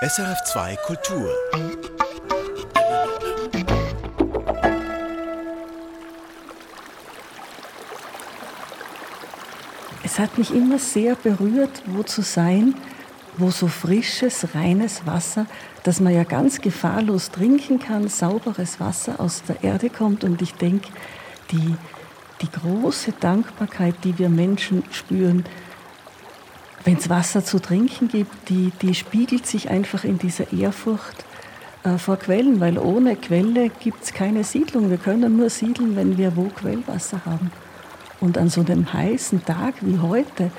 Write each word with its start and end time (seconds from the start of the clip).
SRF2 0.00 0.76
Kultur. 0.86 1.28
Es 10.04 10.20
hat 10.20 10.38
mich 10.38 10.54
immer 10.54 10.78
sehr 10.78 11.16
berührt, 11.16 11.82
wo 11.86 12.04
zu 12.04 12.22
sein, 12.22 12.76
wo 13.38 13.50
so 13.50 13.66
frisches, 13.66 14.54
reines 14.54 15.04
Wasser, 15.04 15.46
das 15.82 15.98
man 15.98 16.14
ja 16.14 16.22
ganz 16.22 16.60
gefahrlos 16.60 17.32
trinken 17.32 17.80
kann, 17.80 18.06
sauberes 18.06 18.78
Wasser 18.78 19.18
aus 19.18 19.42
der 19.48 19.64
Erde 19.64 19.90
kommt. 19.90 20.22
Und 20.22 20.40
ich 20.42 20.54
denke, 20.54 20.90
die, 21.50 21.74
die 22.40 22.50
große 22.52 23.14
Dankbarkeit, 23.18 23.96
die 24.04 24.16
wir 24.16 24.28
Menschen 24.28 24.84
spüren, 24.92 25.44
wenn 26.88 26.96
es 26.96 27.10
Wasser 27.10 27.44
zu 27.44 27.58
trinken 27.58 28.08
gibt, 28.08 28.48
die, 28.48 28.72
die 28.80 28.94
spiegelt 28.94 29.46
sich 29.46 29.68
einfach 29.68 30.04
in 30.04 30.16
dieser 30.16 30.54
Ehrfurcht 30.54 31.22
äh, 31.84 31.98
vor 31.98 32.16
Quellen, 32.16 32.60
weil 32.60 32.78
ohne 32.78 33.14
Quelle 33.14 33.68
gibt 33.68 34.04
es 34.04 34.14
keine 34.14 34.42
Siedlung. 34.42 34.88
Wir 34.88 34.96
können 34.96 35.36
nur 35.36 35.50
siedeln, 35.50 35.96
wenn 35.96 36.16
wir 36.16 36.34
wo 36.34 36.44
Quellwasser 36.44 37.26
haben. 37.26 37.50
Und 38.20 38.38
an 38.38 38.48
so 38.48 38.62
einem 38.62 38.90
heißen 38.90 39.44
Tag 39.44 39.74
wie 39.82 39.98
heute, 39.98 40.50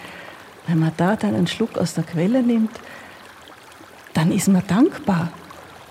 wenn 0.67 0.77
man 0.77 0.91
da 0.97 1.15
dann 1.15 1.33
einen 1.33 1.47
Schluck 1.47 1.79
aus 1.79 1.95
der 1.95 2.03
Quelle 2.03 2.43
nimmt, 2.43 2.79
dann 4.13 4.31
ist 4.31 4.49
man 4.49 4.61
dankbar. 4.67 5.31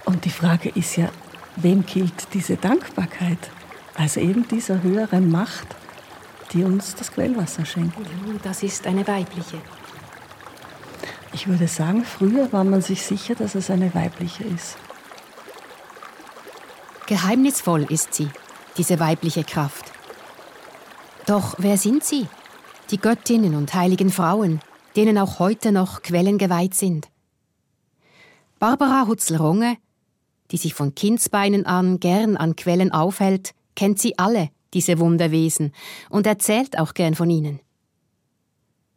Und 0.05 0.25
die 0.25 0.31
Frage 0.31 0.69
ist 0.69 0.95
ja, 0.95 1.09
wem 1.57 1.85
gilt 1.85 2.33
diese 2.33 2.57
Dankbarkeit? 2.57 3.51
Also 3.97 4.21
eben 4.21 4.47
dieser 4.47 4.85
höheren 4.85 5.33
Macht, 5.33 5.67
die 6.53 6.63
uns 6.63 6.95
das 6.95 7.11
Quellwasser 7.11 7.65
schenkt. 7.65 7.99
Das 8.45 8.63
ist 8.63 8.87
eine 8.87 9.05
weibliche. 9.05 9.57
Ich 11.39 11.47
würde 11.47 11.69
sagen, 11.69 12.05
früher 12.05 12.53
war 12.53 12.65
man 12.65 12.83
sich 12.83 13.01
sicher, 13.01 13.37
dass 13.37 13.55
es 13.55 13.71
eine 13.71 13.95
weibliche 13.95 14.43
ist. 14.43 14.77
Geheimnisvoll 17.07 17.85
ist 17.93 18.13
sie, 18.13 18.29
diese 18.77 18.99
weibliche 18.99 19.45
Kraft. 19.45 19.93
Doch 21.27 21.55
wer 21.59 21.79
sind 21.79 22.03
sie? 22.03 22.27
Die 22.91 22.99
Göttinnen 22.99 23.55
und 23.55 23.73
heiligen 23.73 24.11
Frauen, 24.11 24.59
denen 24.97 25.17
auch 25.17 25.39
heute 25.39 25.71
noch 25.71 26.03
Quellen 26.03 26.39
geweiht 26.39 26.75
sind. 26.75 27.07
Barbara 28.59 29.07
Hutzel-Runge, 29.07 29.77
die 30.51 30.57
sich 30.57 30.75
von 30.75 30.97
Kindsbeinen 30.97 31.67
an 31.67 32.01
gern 32.01 32.37
an 32.37 32.57
Quellen 32.57 32.91
aufhält, 32.91 33.53
kennt 33.77 34.01
sie 34.01 34.19
alle, 34.19 34.51
diese 34.75 34.99
Wunderwesen, 34.99 35.73
und 36.11 36.27
erzählt 36.27 36.81
auch 36.81 36.95
gern 36.95 37.15
von 37.15 37.31
ihnen. 37.31 37.61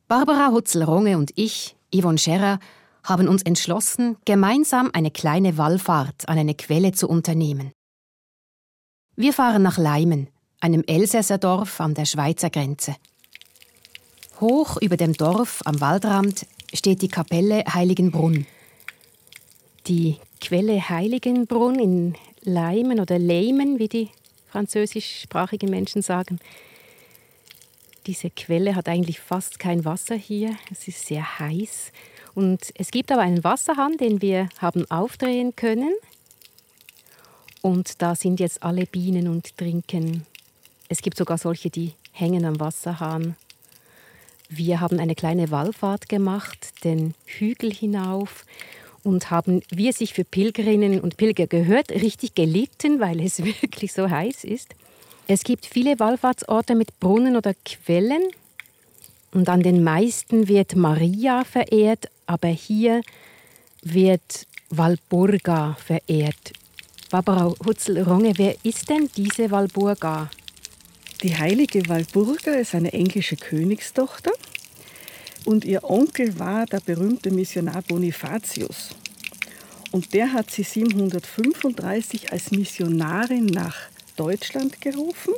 Barbara 0.07 0.49
Hutzel-Runge 0.51 1.19
und 1.19 1.33
ich, 1.35 1.75
Yvonne 1.93 2.17
Scherer, 2.17 2.59
haben 3.03 3.27
uns 3.27 3.41
entschlossen, 3.41 4.17
gemeinsam 4.25 4.91
eine 4.93 5.11
kleine 5.11 5.57
Wallfahrt 5.57 6.27
an 6.29 6.37
eine 6.37 6.53
Quelle 6.53 6.91
zu 6.91 7.09
unternehmen. 7.09 7.71
Wir 9.15 9.33
fahren 9.33 9.63
nach 9.63 9.77
Leimen, 9.77 10.27
einem 10.59 10.83
Elsässer 10.85 11.37
Dorf 11.37 11.81
an 11.81 11.93
der 11.93 12.05
Schweizer 12.05 12.49
Grenze. 12.49 12.95
Hoch 14.39 14.77
über 14.81 14.97
dem 14.97 15.13
Dorf 15.13 15.61
am 15.65 15.81
Waldrand 15.81 16.45
steht 16.73 17.01
die 17.01 17.07
Kapelle 17.07 17.63
Heiligenbrunn. 17.73 18.45
Die 19.87 20.17
Quelle 20.39 20.89
Heiligenbrunn 20.89 21.79
in 21.79 22.15
Leimen 22.43 22.99
oder 22.99 23.19
Leimen, 23.19 23.79
wie 23.79 23.87
die 23.87 24.09
französischsprachigen 24.47 25.69
Menschen 25.69 26.01
sagen. 26.01 26.39
Diese 28.07 28.29
Quelle 28.29 28.75
hat 28.75 28.89
eigentlich 28.89 29.19
fast 29.19 29.59
kein 29.59 29.85
Wasser 29.85 30.15
hier. 30.15 30.55
Es 30.71 30.87
ist 30.87 31.05
sehr 31.05 31.39
heiß. 31.39 31.91
Und 32.33 32.71
es 32.75 32.91
gibt 32.91 33.11
aber 33.11 33.21
einen 33.21 33.43
Wasserhahn, 33.43 33.97
den 33.97 34.21
wir 34.21 34.49
haben 34.59 34.89
aufdrehen 34.89 35.55
können. 35.55 35.93
Und 37.61 38.01
da 38.01 38.15
sind 38.15 38.39
jetzt 38.39 38.63
alle 38.63 38.85
Bienen 38.85 39.27
und 39.27 39.55
trinken 39.57 40.25
es 40.91 41.01
gibt 41.01 41.15
sogar 41.15 41.37
solche, 41.37 41.69
die 41.69 41.93
hängen 42.11 42.43
am 42.43 42.59
Wasserhahn. 42.59 43.37
Wir 44.49 44.81
haben 44.81 44.99
eine 44.99 45.15
kleine 45.15 45.49
Wallfahrt 45.49 46.09
gemacht, 46.09 46.83
den 46.83 47.13
Hügel 47.25 47.73
hinauf 47.73 48.45
und 49.01 49.31
haben, 49.31 49.61
wie 49.69 49.87
es 49.87 49.99
sich 49.99 50.13
für 50.13 50.25
Pilgerinnen 50.25 50.99
und 50.99 51.15
Pilger 51.15 51.47
gehört, 51.47 51.91
richtig 51.91 52.35
gelitten, 52.35 52.99
weil 52.99 53.21
es 53.21 53.41
wirklich 53.61 53.93
so 53.93 54.09
heiß 54.09 54.43
ist. 54.43 54.75
Es 55.27 55.43
gibt 55.43 55.65
viele 55.65 55.99
Wallfahrtsorte 55.99 56.75
mit 56.75 56.99
Brunnen 56.99 57.35
oder 57.35 57.53
Quellen 57.65 58.23
und 59.31 59.47
an 59.47 59.61
den 59.61 59.83
meisten 59.83 60.47
wird 60.47 60.75
Maria 60.75 61.43
verehrt, 61.43 62.09
aber 62.25 62.49
hier 62.49 63.01
wird 63.81 64.47
Walburga 64.69 65.77
verehrt. 65.83 66.53
Barbara 67.09 67.53
Hutzel-Ronge, 67.65 68.33
wer 68.37 68.55
ist 68.63 68.89
denn 68.89 69.09
diese 69.15 69.51
Walburga? 69.51 70.29
Die 71.23 71.37
heilige 71.37 71.87
Walburga 71.87 72.53
ist 72.53 72.73
eine 72.73 72.93
englische 72.93 73.35
Königstochter 73.35 74.31
und 75.45 75.65
ihr 75.65 75.83
Onkel 75.83 76.39
war 76.39 76.65
der 76.65 76.79
berühmte 76.79 77.31
Missionar 77.31 77.81
Bonifatius. 77.83 78.89
Und 79.91 80.13
der 80.13 80.33
hat 80.33 80.49
sie 80.51 80.63
735 80.63 82.31
als 82.31 82.51
Missionarin 82.51 83.45
nach 83.45 83.90
Deutschland 84.15 84.81
gerufen, 84.81 85.33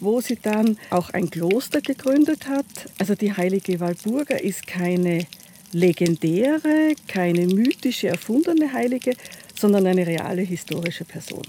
wo 0.00 0.20
sie 0.20 0.36
dann 0.36 0.78
auch 0.90 1.10
ein 1.10 1.30
Kloster 1.30 1.80
gegründet 1.80 2.48
hat. 2.48 2.66
Also 2.98 3.14
die 3.14 3.36
heilige 3.36 3.80
Walburga 3.80 4.36
ist 4.36 4.66
keine 4.66 5.26
legendäre, 5.72 6.94
keine 7.08 7.46
mythische, 7.46 8.08
erfundene 8.08 8.72
Heilige, 8.72 9.14
sondern 9.54 9.86
eine 9.86 10.06
reale 10.06 10.42
historische 10.42 11.04
Person. 11.04 11.46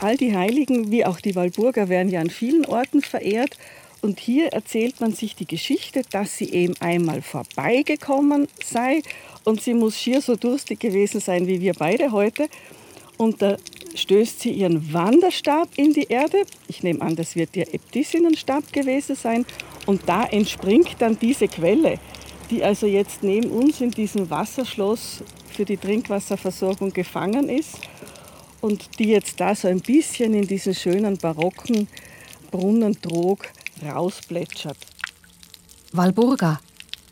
All 0.00 0.16
die 0.16 0.36
Heiligen, 0.36 0.90
wie 0.90 1.04
auch 1.04 1.20
die 1.20 1.34
Walburger, 1.34 1.88
werden 1.88 2.10
ja 2.10 2.20
an 2.20 2.30
vielen 2.30 2.66
Orten 2.66 3.00
verehrt. 3.00 3.56
Und 4.02 4.20
hier 4.20 4.48
erzählt 4.48 5.00
man 5.00 5.14
sich 5.14 5.34
die 5.34 5.46
Geschichte, 5.46 6.02
dass 6.10 6.36
sie 6.36 6.50
eben 6.50 6.74
einmal 6.80 7.22
vorbeigekommen 7.22 8.48
sei. 8.62 9.02
Und 9.44 9.62
sie 9.62 9.72
muss 9.72 9.98
schier 9.98 10.20
so 10.20 10.36
durstig 10.36 10.80
gewesen 10.80 11.20
sein 11.20 11.46
wie 11.46 11.60
wir 11.60 11.74
beide 11.74 12.12
heute. 12.12 12.48
Und 13.16 13.40
da 13.40 13.56
stößt 13.94 14.40
sie 14.40 14.50
ihren 14.50 14.92
Wanderstab 14.92 15.68
in 15.76 15.92
die 15.92 16.04
Erde. 16.04 16.44
Ich 16.68 16.82
nehme 16.82 17.00
an, 17.00 17.16
das 17.16 17.36
wird 17.36 17.56
ihr 17.56 17.72
Äbtissinnenstab 17.72 18.72
gewesen 18.72 19.16
sein. 19.16 19.46
Und 19.86 20.02
da 20.06 20.24
entspringt 20.24 20.96
dann 20.98 21.18
diese 21.18 21.48
Quelle, 21.48 21.98
die 22.50 22.64
also 22.64 22.86
jetzt 22.86 23.22
neben 23.22 23.50
uns 23.50 23.80
in 23.80 23.90
diesem 23.90 24.30
Wasserschloss 24.30 25.22
für 25.50 25.64
die 25.64 25.76
Trinkwasserversorgung 25.76 26.92
gefangen 26.92 27.48
ist 27.48 27.78
und 28.60 28.98
die 28.98 29.08
jetzt 29.08 29.40
da 29.40 29.54
so 29.54 29.68
ein 29.68 29.80
bisschen 29.80 30.34
in 30.34 30.46
diesen 30.46 30.74
schönen 30.74 31.18
barocken 31.18 31.86
Brunnentrog 32.50 33.48
rausplätschert. 33.84 34.78
Walburga, 35.92 36.60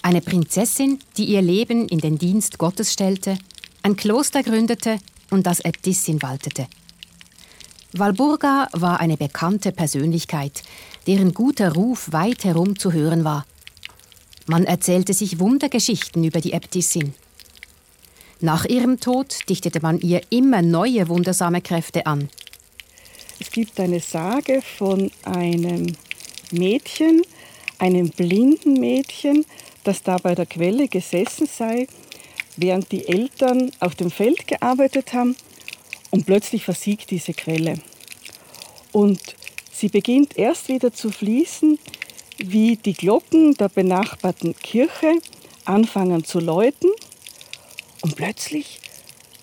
eine 0.03 0.21
Prinzessin, 0.21 0.99
die 1.17 1.27
ihr 1.27 1.43
Leben 1.43 1.89
in 1.89 1.99
den 1.99 2.19
Dienst 2.19 2.59
Gottes 2.59 2.93
stellte, 2.93 3.39
ein 3.83 3.97
Kloster 3.97 4.43
gründete 4.43 4.99
und 5.33 5.47
das 5.47 5.61
Äbtissin 5.61 6.23
waltete. 6.23 6.69
Walburga 7.95 8.69
war 8.73 9.01
eine 9.01 9.17
bekannte 9.17 9.73
Persönlichkeit, 9.73 10.63
deren 11.07 11.35
guter 11.35 11.73
Ruf 11.73 12.13
weit 12.13 12.45
herum 12.45 12.79
zu 12.79 12.93
hören 12.93 13.25
war. 13.25 13.45
Man 14.47 14.65
erzählte 14.65 15.15
sich 15.15 15.39
Wundergeschichten 15.39 16.23
über 16.25 16.41
die 16.41 16.53
Äbtissin. 16.53 17.15
Nach 18.41 18.65
ihrem 18.65 18.99
Tod 18.99 19.49
dichtete 19.49 19.81
man 19.81 20.01
ihr 20.01 20.21
immer 20.31 20.63
neue 20.63 21.09
wundersame 21.09 21.61
Kräfte 21.61 22.07
an. 22.07 22.29
Es 23.39 23.51
gibt 23.51 23.79
eine 23.81 24.01
Sage 24.01 24.63
von 24.79 25.11
einem 25.25 25.95
Mädchen, 26.51 27.23
einem 27.79 28.11
blinden 28.11 28.75
Mädchen, 28.75 29.45
das 29.85 30.03
da 30.03 30.17
bei 30.19 30.35
der 30.35 30.47
Quelle 30.47 30.89
gesessen 30.89 31.47
sei, 31.47 31.87
während 32.57 32.93
die 32.93 33.09
Eltern 33.09 33.71
auf 33.81 33.95
dem 33.95 34.11
Feld 34.11 34.47
gearbeitet 34.47 35.13
haben 35.13 35.37
und 36.11 36.27
plötzlich 36.27 36.65
versiegt 36.65 37.11
diese 37.11 37.33
Quelle. 37.33 37.79
Und 38.93 39.21
sie 39.73 39.89
beginnt 39.89 40.37
erst 40.37 40.69
wieder 40.69 40.93
zu 40.93 41.11
fließen, 41.11 41.79
wie 42.39 42.77
die 42.77 42.95
Glocken 42.95 43.55
der 43.55 43.69
benachbarten 43.69 44.55
Kirche 44.57 45.15
anfangen 45.65 46.25
zu 46.25 46.41
läuten 46.41 46.91
und 48.03 48.17
plötzlich 48.17 48.81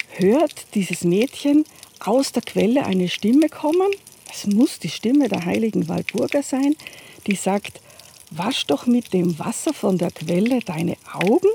hört 0.09 0.75
dieses 0.75 1.03
Mädchen 1.03 1.63
aus 1.99 2.31
der 2.31 2.41
Quelle 2.41 2.85
eine 2.85 3.07
Stimme 3.07 3.49
kommen. 3.49 3.89
Es 4.31 4.45
muss 4.45 4.79
die 4.79 4.89
Stimme 4.89 5.29
der 5.29 5.45
heiligen 5.45 5.87
Walburga 5.87 6.43
sein, 6.43 6.75
die 7.25 7.35
sagt, 7.35 7.81
wasch 8.31 8.65
doch 8.67 8.85
mit 8.85 9.13
dem 9.13 9.39
Wasser 9.39 9.73
von 9.73 9.97
der 9.97 10.11
Quelle 10.11 10.59
deine 10.59 10.97
Augen. 11.13 11.49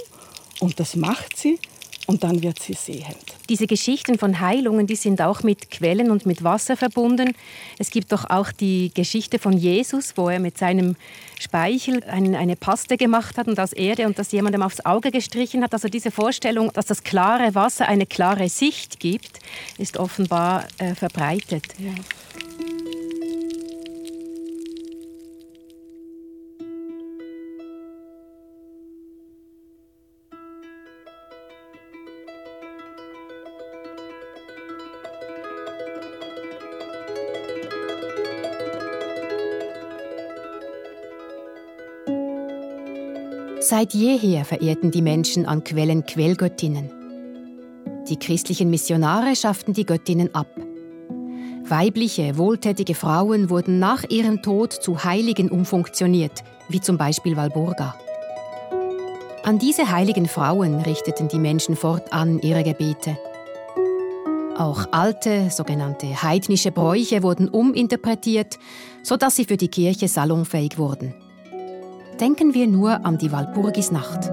Und 0.64 0.80
das 0.80 0.96
macht 0.96 1.36
sie. 1.36 1.58
und 2.06 2.22
dann 2.22 2.42
wird 2.42 2.58
sie 2.60 2.74
sehend. 2.74 3.16
Diese 3.48 3.66
Geschichten 3.66 4.18
von 4.18 4.40
Heilungen, 4.40 4.86
die 4.86 4.96
sind 4.96 5.22
auch 5.22 5.42
mit 5.42 5.70
Quellen 5.70 6.10
und 6.10 6.26
mit 6.26 6.44
Wasser 6.44 6.76
verbunden. 6.76 7.34
Es 7.78 7.90
gibt 7.90 8.12
doch 8.12 8.28
auch 8.28 8.52
die 8.52 8.90
Geschichte 8.94 9.38
von 9.38 9.54
Jesus, 9.54 10.12
wo 10.16 10.28
er 10.28 10.38
mit 10.38 10.58
seinem 10.58 10.96
Speichel 11.40 12.02
eine 12.04 12.56
Paste 12.56 12.98
gemacht 12.98 13.38
hat 13.38 13.48
und 13.48 13.58
aus 13.58 13.72
Erde 13.72 14.06
und 14.06 14.18
das 14.18 14.32
jemandem 14.32 14.62
aufs 14.62 14.84
Auge 14.84 15.10
gestrichen 15.10 15.62
hat. 15.62 15.72
Also 15.72 15.88
diese 15.88 16.10
Vorstellung, 16.10 16.70
dass 16.74 16.86
das 16.86 17.04
klare 17.04 17.54
Wasser 17.54 17.88
eine 17.88 18.06
klare 18.06 18.48
Sicht 18.50 19.00
gibt, 19.00 19.38
ist 19.78 19.96
offenbar 19.96 20.66
äh, 20.78 20.94
verbreitet. 20.94 21.64
Ja. 21.78 21.94
Seit 43.66 43.94
jeher 43.94 44.44
verehrten 44.44 44.90
die 44.90 45.00
Menschen 45.00 45.46
an 45.46 45.64
Quellen 45.64 46.04
Quellgöttinnen. 46.04 46.90
Die 48.10 48.18
christlichen 48.18 48.68
Missionare 48.68 49.34
schafften 49.34 49.72
die 49.72 49.86
Göttinnen 49.86 50.34
ab. 50.34 50.48
Weibliche, 51.66 52.36
wohltätige 52.36 52.94
Frauen 52.94 53.48
wurden 53.48 53.78
nach 53.78 54.04
ihrem 54.10 54.42
Tod 54.42 54.74
zu 54.74 55.02
Heiligen 55.02 55.48
umfunktioniert, 55.48 56.44
wie 56.68 56.82
zum 56.82 56.98
Beispiel 56.98 57.38
Walburga. 57.38 57.94
An 59.44 59.58
diese 59.58 59.90
heiligen 59.90 60.28
Frauen 60.28 60.82
richteten 60.82 61.28
die 61.28 61.38
Menschen 61.38 61.74
fortan 61.74 62.40
ihre 62.40 62.64
Gebete. 62.64 63.16
Auch 64.58 64.88
alte, 64.90 65.48
sogenannte 65.48 66.22
heidnische 66.22 66.70
Bräuche 66.70 67.22
wurden 67.22 67.48
uminterpretiert, 67.48 68.58
sodass 69.02 69.36
sie 69.36 69.46
für 69.46 69.56
die 69.56 69.68
Kirche 69.68 70.06
salonfähig 70.06 70.76
wurden. 70.76 71.14
Denken 72.20 72.54
wir 72.54 72.68
nur 72.68 73.04
an 73.04 73.18
die 73.18 73.32
Walpurgisnacht, 73.32 74.30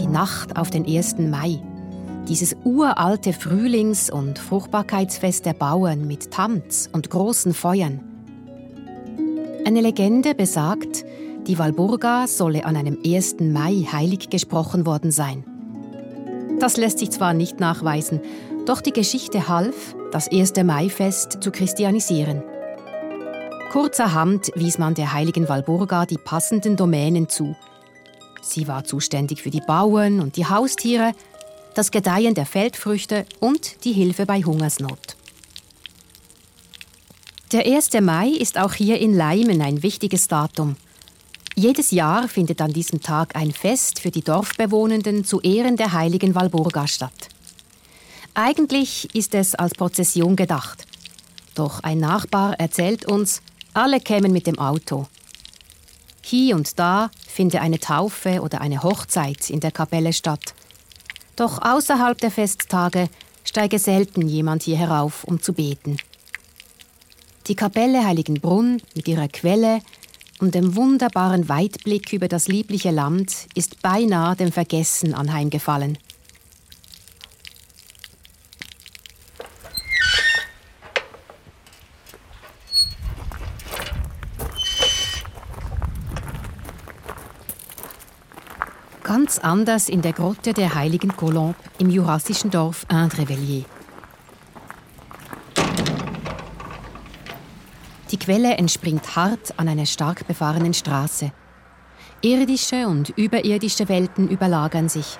die 0.00 0.08
Nacht 0.08 0.56
auf 0.56 0.70
den 0.70 0.84
1. 0.84 1.18
Mai. 1.18 1.62
Dieses 2.28 2.56
uralte 2.64 3.32
Frühlings- 3.32 4.10
und 4.10 4.38
Fruchtbarkeitsfest 4.38 5.46
der 5.46 5.54
Bauern 5.54 6.08
mit 6.08 6.32
Tanz 6.32 6.88
und 6.92 7.08
großen 7.08 7.54
Feuern. 7.54 8.00
Eine 9.64 9.80
Legende 9.80 10.34
besagt, 10.34 11.04
die 11.46 11.56
Walburga 11.56 12.26
solle 12.26 12.64
an 12.64 12.76
einem 12.76 12.98
1. 13.04 13.36
Mai 13.40 13.86
heilig 13.92 14.28
gesprochen 14.28 14.84
worden 14.84 15.12
sein. 15.12 15.44
Das 16.58 16.76
lässt 16.76 16.98
sich 16.98 17.10
zwar 17.10 17.32
nicht 17.32 17.60
nachweisen, 17.60 18.20
doch 18.66 18.80
die 18.80 18.92
Geschichte 18.92 19.48
half, 19.48 19.94
das 20.10 20.30
1. 20.30 20.54
Mai-Fest 20.64 21.38
zu 21.40 21.52
christianisieren. 21.52 22.42
Kurzerhand 23.70 24.50
wies 24.56 24.78
man 24.78 24.94
der 24.94 25.12
heiligen 25.12 25.48
Walburga 25.48 26.04
die 26.04 26.18
passenden 26.18 26.76
Domänen 26.76 27.28
zu. 27.28 27.54
Sie 28.42 28.66
war 28.66 28.82
zuständig 28.82 29.42
für 29.42 29.50
die 29.50 29.60
Bauern 29.60 30.18
und 30.18 30.36
die 30.36 30.46
Haustiere, 30.46 31.12
das 31.76 31.92
Gedeihen 31.92 32.34
der 32.34 32.46
Feldfrüchte 32.46 33.26
und 33.38 33.84
die 33.84 33.92
Hilfe 33.92 34.26
bei 34.26 34.42
Hungersnot. 34.42 35.16
Der 37.52 37.64
1. 37.64 37.92
Mai 38.00 38.30
ist 38.30 38.58
auch 38.58 38.74
hier 38.74 38.98
in 38.98 39.14
Leimen 39.14 39.62
ein 39.62 39.84
wichtiges 39.84 40.26
Datum. 40.26 40.74
Jedes 41.54 41.92
Jahr 41.92 42.26
findet 42.26 42.60
an 42.60 42.72
diesem 42.72 43.00
Tag 43.00 43.36
ein 43.36 43.52
Fest 43.52 44.00
für 44.00 44.10
die 44.10 44.24
Dorfbewohnenden 44.24 45.24
zu 45.24 45.40
Ehren 45.42 45.76
der 45.76 45.92
heiligen 45.92 46.34
Walburga 46.34 46.88
statt. 46.88 47.28
Eigentlich 48.34 49.14
ist 49.14 49.32
es 49.36 49.54
als 49.54 49.74
Prozession 49.74 50.34
gedacht. 50.34 50.88
Doch 51.54 51.84
ein 51.84 51.98
Nachbar 51.98 52.58
erzählt 52.58 53.04
uns, 53.04 53.42
alle 53.74 54.00
kämen 54.00 54.32
mit 54.32 54.46
dem 54.46 54.58
Auto. 54.58 55.06
Hier 56.22 56.56
und 56.56 56.78
da 56.78 57.10
finde 57.26 57.60
eine 57.60 57.78
Taufe 57.78 58.40
oder 58.42 58.60
eine 58.60 58.82
Hochzeit 58.82 59.50
in 59.50 59.60
der 59.60 59.72
Kapelle 59.72 60.12
statt. 60.12 60.54
Doch 61.36 61.60
außerhalb 61.62 62.18
der 62.18 62.30
Festtage 62.30 63.08
steige 63.44 63.78
selten 63.78 64.28
jemand 64.28 64.62
hier 64.62 64.76
herauf, 64.76 65.24
um 65.24 65.40
zu 65.40 65.52
beten. 65.52 65.96
Die 67.46 67.54
Kapelle 67.54 68.04
Heiligenbrunn 68.04 68.82
mit 68.94 69.08
ihrer 69.08 69.28
Quelle 69.28 69.80
und 70.40 70.54
dem 70.54 70.76
wunderbaren 70.76 71.48
Weitblick 71.48 72.12
über 72.12 72.28
das 72.28 72.48
liebliche 72.48 72.90
Land 72.90 73.46
ist 73.54 73.82
beinahe 73.82 74.36
dem 74.36 74.52
Vergessen 74.52 75.14
anheimgefallen. 75.14 75.98
Ganz 89.10 89.29
anders 89.44 89.88
in 89.88 90.02
der 90.02 90.12
Grotte 90.12 90.52
der 90.52 90.74
heiligen 90.74 91.16
Colombe 91.16 91.56
im 91.78 91.90
jurassischen 91.90 92.50
Dorf 92.50 92.86
Indrevellier. 92.90 93.64
Die 98.10 98.18
Quelle 98.18 98.56
entspringt 98.56 99.14
hart 99.16 99.58
an 99.58 99.68
einer 99.68 99.86
stark 99.86 100.26
befahrenen 100.26 100.74
Straße. 100.74 101.32
Irdische 102.22 102.86
und 102.86 103.10
überirdische 103.10 103.88
Welten 103.88 104.28
überlagern 104.28 104.88
sich. 104.88 105.18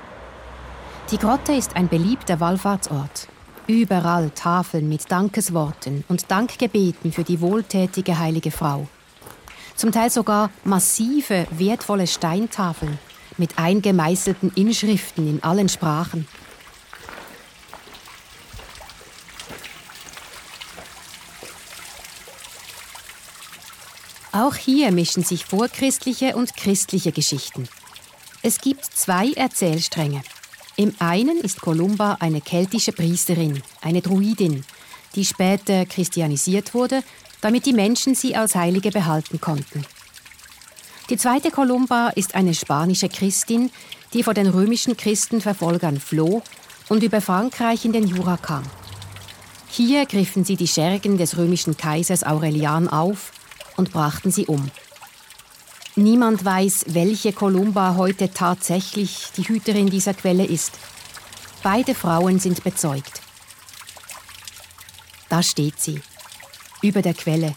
Die 1.11 1.19
Grotte 1.19 1.53
ist 1.53 1.77
ein 1.77 1.89
beliebter 1.89 2.41
Wallfahrtsort. 2.41 3.29
Überall 3.67 4.31
Tafeln 4.31 4.89
mit 4.89 5.11
Dankesworten 5.11 6.05
und 6.09 6.31
Dankgebeten 6.31 7.13
für 7.13 7.25
die 7.25 7.41
wohltätige 7.41 8.19
heilige 8.19 8.51
Frau. 8.51 8.89
Zum 9.77 9.93
Teil 9.93 10.11
sogar 10.11 10.51
massive, 10.65 11.47
wertvolle 11.51 12.07
Steintafeln 12.07 12.99
mit 13.41 13.59
eingemeißelten 13.59 14.53
Inschriften 14.55 15.29
in 15.29 15.43
allen 15.43 15.69
Sprachen. 15.69 16.29
Auch 24.31 24.55
hier 24.55 24.93
mischen 24.93 25.25
sich 25.25 25.45
vorchristliche 25.45 26.37
und 26.37 26.57
christliche 26.57 27.11
Geschichten. 27.11 27.69
Es 28.43 28.61
gibt 28.61 28.85
zwei 28.85 29.33
Erzählstränge. 29.33 30.23
Im 30.77 30.95
einen 31.01 31.39
ist 31.41 31.61
Kolumba 31.61 32.19
eine 32.21 32.41
keltische 32.41 32.93
Priesterin, 32.93 33.61
eine 33.83 34.03
Druidin, 34.03 34.65
die 35.17 35.25
später 35.25 35.85
christianisiert 35.85 36.75
wurde, 36.75 37.03
damit 37.41 37.67
die 37.67 37.73
Menschen 37.73 38.15
sie 38.15 38.37
als 38.37 38.55
Heilige 38.55 38.91
behalten 38.91 39.41
konnten. 39.41 39.85
Die 41.11 41.17
zweite 41.17 41.51
Columba 41.51 42.11
ist 42.11 42.37
eine 42.37 42.55
spanische 42.55 43.09
Christin, 43.09 43.73
die 44.13 44.23
vor 44.23 44.33
den 44.33 44.47
römischen 44.47 44.97
Christenverfolgern 44.97 45.99
floh 45.99 46.41
und 46.89 47.03
über 47.03 47.21
Frankreich 47.21 47.85
in 47.85 47.93
den 47.93 48.07
Jura 48.07 48.37
kam. 48.37 48.63
Hier 49.69 50.07
griffen 50.07 50.45
sie 50.45 50.55
die 50.55 50.69
Schergen 50.69 51.19
des 51.19 51.37
römischen 51.37 51.77
Kaisers 51.77 52.23
Aurelian 52.23 52.87
auf 52.87 53.33
und 53.77 53.91
brachten 53.93 54.31
sie 54.31 54.47
um. 54.47 54.71
Niemand 55.97 56.45
weiß, 56.45 56.85
welche 56.91 57.33
Columba 57.33 57.97
heute 57.97 58.33
tatsächlich 58.33 59.33
die 59.37 59.49
Hüterin 59.49 59.91
dieser 59.91 60.15
Quelle 60.15 60.47
ist. 60.47 60.79
Beide 61.65 61.97
Frauen 61.97 62.39
sind 62.39 62.63
bezeugt. 62.63 63.21
Da 65.29 65.43
steht 65.43 65.81
sie, 65.81 66.01
über 66.83 67.03
der 67.03 67.15
Quelle, 67.15 67.57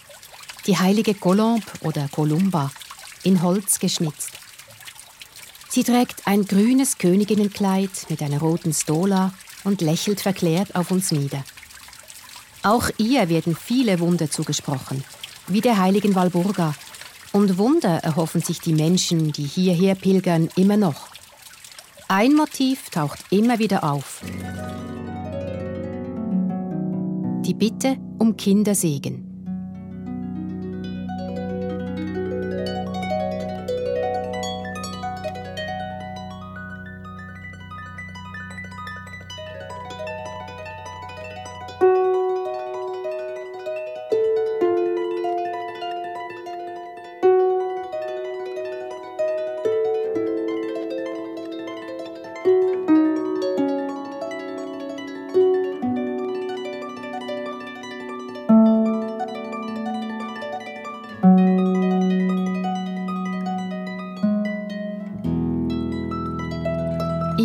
die 0.65 0.79
heilige 0.79 1.13
Colombe 1.13 1.67
oder 1.81 2.07
Columba, 2.11 2.71
in 3.23 3.41
Holz 3.41 3.79
geschnitzt. 3.79 4.31
Sie 5.69 5.83
trägt 5.83 6.27
ein 6.27 6.45
grünes 6.45 6.97
Königinnenkleid 6.97 8.07
mit 8.09 8.21
einer 8.21 8.39
roten 8.39 8.73
Stola 8.73 9.33
und 9.63 9.81
lächelt 9.81 10.21
verklärt 10.21 10.75
auf 10.75 10.91
uns 10.91 11.11
nieder. 11.11 11.43
Auch 12.61 12.89
ihr 12.97 13.27
werden 13.29 13.55
viele 13.55 13.99
Wunder 13.99 14.29
zugesprochen, 14.29 15.03
wie 15.47 15.61
der 15.61 15.77
heiligen 15.77 16.15
Walburga. 16.15 16.75
Und 17.31 17.57
Wunder 17.57 17.97
erhoffen 18.03 18.41
sich 18.41 18.59
die 18.59 18.73
Menschen, 18.73 19.31
die 19.31 19.43
hierher 19.43 19.95
pilgern, 19.95 20.49
immer 20.55 20.77
noch. 20.77 21.07
Ein 22.07 22.35
Motiv 22.35 22.89
taucht 22.89 23.19
immer 23.31 23.57
wieder 23.59 23.83
auf. 23.83 24.21
Die 27.45 27.53
Bitte 27.55 27.97
um 28.19 28.37
Kindersegen. 28.37 29.22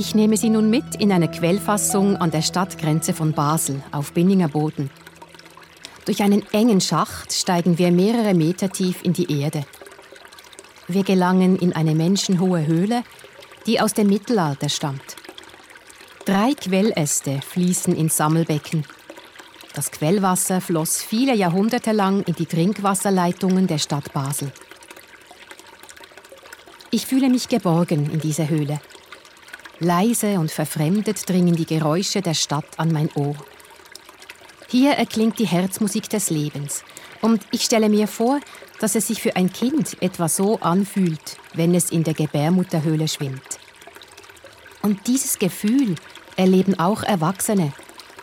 Ich 0.09 0.15
nehme 0.15 0.39
Sie 0.39 0.49
nun 0.49 0.71
mit 0.71 0.95
in 0.99 1.13
eine 1.13 1.31
Quellfassung 1.31 2.17
an 2.17 2.31
der 2.31 2.41
Stadtgrenze 2.41 3.13
von 3.13 3.35
Basel 3.35 3.83
auf 3.93 4.15
Binninger 4.15 4.49
Boden. 4.49 4.89
Durch 6.07 6.23
einen 6.23 6.51
engen 6.53 6.81
Schacht 6.81 7.35
steigen 7.35 7.77
wir 7.77 7.93
mehrere 7.93 8.33
Meter 8.33 8.71
tief 8.71 9.03
in 9.03 9.13
die 9.13 9.43
Erde. 9.43 9.67
Wir 10.87 11.05
gelangen 11.05 11.59
in 11.59 11.75
eine 11.75 11.95
menschenhohe 11.95 12.67
Höhle, 12.67 13.03
die 13.67 13.83
aus 13.83 13.93
dem 13.93 14.07
Mittelalter 14.07 14.71
stammt. 14.71 15.17
Drei 16.25 16.55
Quelläste 16.55 17.43
fließen 17.43 17.95
ins 17.95 18.17
Sammelbecken. 18.17 18.87
Das 19.75 19.91
Quellwasser 19.91 20.63
floss 20.63 21.03
viele 21.03 21.35
Jahrhunderte 21.37 21.93
lang 21.93 22.23
in 22.23 22.35
die 22.35 22.47
Trinkwasserleitungen 22.47 23.67
der 23.67 23.79
Stadt 23.79 24.11
Basel. 24.15 24.53
Ich 26.91 27.05
fühle 27.05 27.29
mich 27.29 27.51
geborgen 27.51 28.11
in 28.11 28.21
dieser 28.21 28.49
Höhle. 28.49 28.81
Leise 29.81 30.41
und 30.41 30.51
verfremdet 30.51 31.29
dringen 31.29 31.55
die 31.55 31.67
Geräusche 31.67 32.21
der 32.21 32.35
Stadt 32.35 32.79
an 32.79 32.93
mein 32.93 33.11
Ohr. 33.15 33.37
Hier 34.69 34.93
erklingt 34.93 35.39
die 35.39 35.47
Herzmusik 35.47 36.09
des 36.09 36.31
Lebens. 36.31 36.83
Und 37.23 37.43
ich 37.53 37.63
stelle 37.63 37.89
mir 37.89 38.09
vor, 38.09 38.41
dass 38.81 38.95
es 38.95 39.07
sich 39.07 39.23
für 39.23 39.37
ein 39.37 39.53
Kind 39.53 40.01
etwa 40.03 40.29
so 40.29 40.59
anfühlt, 40.61 41.37
wenn 41.55 41.75
es 41.75 41.91
in 41.91 42.05
der 42.05 42.15
Gebärmutterhöhle 42.15 43.09
schwimmt. 43.09 43.59
Und 44.83 45.07
dieses 45.07 45.39
Gefühl 45.39 45.95
erleben 46.37 46.79
auch 46.79 47.03
Erwachsene, 47.03 47.73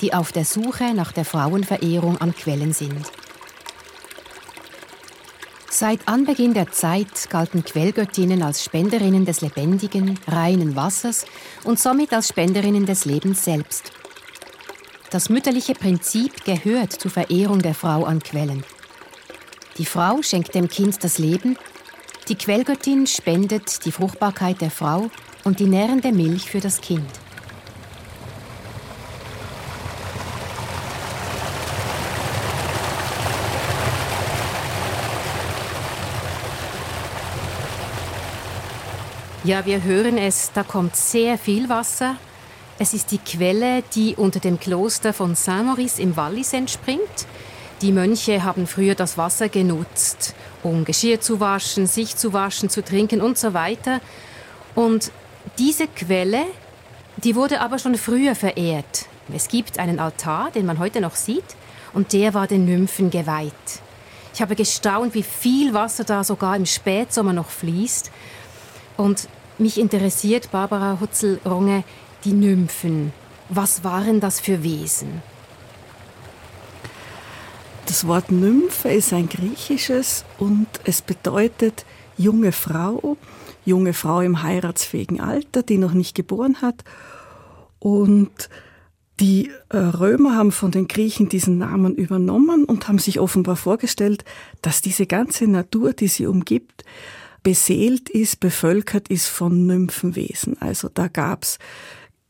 die 0.01 0.13
auf 0.13 0.31
der 0.31 0.45
Suche 0.45 0.93
nach 0.93 1.11
der 1.11 1.25
Frauenverehrung 1.25 2.17
an 2.19 2.35
Quellen 2.35 2.73
sind. 2.73 3.11
Seit 5.77 6.07
Anbeginn 6.07 6.53
der 6.53 6.71
Zeit 6.71 7.29
galten 7.29 7.65
Quellgöttinnen 7.65 8.43
als 8.43 8.63
Spenderinnen 8.63 9.25
des 9.25 9.41
lebendigen, 9.41 10.17
reinen 10.25 10.77
Wassers 10.77 11.25
und 11.65 11.81
somit 11.81 12.13
als 12.13 12.29
Spenderinnen 12.29 12.85
des 12.85 13.03
Lebens 13.03 13.43
selbst. 13.43 13.91
Das 15.09 15.27
mütterliche 15.27 15.73
Prinzip 15.73 16.45
gehört 16.45 16.93
zur 16.93 17.11
Verehrung 17.11 17.59
der 17.59 17.73
Frau 17.73 18.05
an 18.05 18.23
Quellen. 18.23 18.63
Die 19.77 19.85
Frau 19.85 20.21
schenkt 20.21 20.55
dem 20.55 20.69
Kind 20.69 21.03
das 21.03 21.17
Leben, 21.17 21.57
die 22.29 22.35
Quellgöttin 22.35 23.05
spendet 23.05 23.83
die 23.83 23.91
Fruchtbarkeit 23.91 24.61
der 24.61 24.71
Frau 24.71 25.09
und 25.43 25.59
die 25.59 25.67
nährende 25.67 26.13
Milch 26.13 26.49
für 26.49 26.61
das 26.61 26.79
Kind. 26.79 27.24
Ja, 39.45 39.63
wir 39.67 39.83
hören 39.83 40.17
es, 40.17 40.51
da 40.55 40.63
kommt 40.63 40.95
sehr 40.95 41.37
viel 41.37 41.69
Wasser. 41.69 42.15
Es 42.79 42.95
ist 42.95 43.11
die 43.11 43.19
Quelle, 43.19 43.83
die 43.93 44.15
unter 44.15 44.39
dem 44.39 44.59
Kloster 44.59 45.13
von 45.13 45.35
Saint-Maurice 45.35 46.01
im 46.01 46.17
Wallis 46.17 46.51
entspringt. 46.51 47.27
Die 47.83 47.91
Mönche 47.91 48.43
haben 48.43 48.65
früher 48.65 48.95
das 48.95 49.19
Wasser 49.19 49.47
genutzt, 49.47 50.33
um 50.63 50.83
Geschirr 50.83 51.21
zu 51.21 51.39
waschen, 51.39 51.85
sich 51.85 52.15
zu 52.17 52.33
waschen, 52.33 52.71
zu 52.71 52.83
trinken 52.83 53.21
und 53.21 53.37
so 53.37 53.53
weiter. 53.53 54.01
Und 54.73 55.11
diese 55.59 55.85
Quelle, 55.89 56.41
die 57.17 57.35
wurde 57.35 57.61
aber 57.61 57.77
schon 57.77 57.99
früher 57.99 58.33
verehrt. 58.33 59.05
Es 59.31 59.47
gibt 59.47 59.77
einen 59.77 59.99
Altar, 59.99 60.49
den 60.49 60.65
man 60.65 60.79
heute 60.79 61.01
noch 61.01 61.15
sieht, 61.15 61.55
und 61.93 62.13
der 62.13 62.33
war 62.33 62.47
den 62.47 62.65
Nymphen 62.65 63.11
geweiht. 63.11 63.53
Ich 64.33 64.41
habe 64.41 64.55
gestaunt, 64.55 65.13
wie 65.13 65.21
viel 65.21 65.75
Wasser 65.75 66.03
da 66.03 66.23
sogar 66.23 66.55
im 66.55 66.65
Spätsommer 66.65 67.31
noch 67.31 67.49
fließt. 67.49 68.09
Und 68.97 69.27
mich 69.59 69.79
interessiert, 69.79 70.51
Barbara 70.51 70.99
Hutzel-Ronge, 70.99 71.83
die 72.23 72.33
Nymphen. 72.33 73.13
Was 73.49 73.83
waren 73.83 74.19
das 74.19 74.39
für 74.39 74.63
Wesen? 74.63 75.21
Das 77.85 78.07
Wort 78.07 78.31
Nymphe 78.31 78.89
ist 78.89 79.13
ein 79.13 79.29
griechisches 79.29 80.25
und 80.39 80.67
es 80.85 81.01
bedeutet 81.01 81.85
junge 82.17 82.51
Frau, 82.51 83.17
junge 83.63 83.93
Frau 83.93 84.21
im 84.21 84.41
heiratsfähigen 84.41 85.21
Alter, 85.21 85.61
die 85.61 85.77
noch 85.77 85.93
nicht 85.93 86.15
geboren 86.15 86.61
hat. 86.61 86.83
Und 87.79 88.49
die 89.19 89.51
äh, 89.69 89.77
Römer 89.77 90.35
haben 90.35 90.51
von 90.51 90.71
den 90.71 90.87
Griechen 90.87 91.29
diesen 91.29 91.57
Namen 91.57 91.95
übernommen 91.95 92.65
und 92.65 92.87
haben 92.87 92.99
sich 92.99 93.19
offenbar 93.19 93.55
vorgestellt, 93.55 94.25
dass 94.61 94.81
diese 94.81 95.05
ganze 95.05 95.47
Natur, 95.47 95.93
die 95.93 96.07
sie 96.07 96.25
umgibt, 96.25 96.83
beseelt 97.45 98.09
ist, 98.09 98.39
bevölkert 98.39 99.07
ist 99.07 99.27
von 99.27 99.67
Nymphenwesen. 99.67 100.59
Also 100.59 100.89
da 100.91 101.07
gab's 101.07 101.59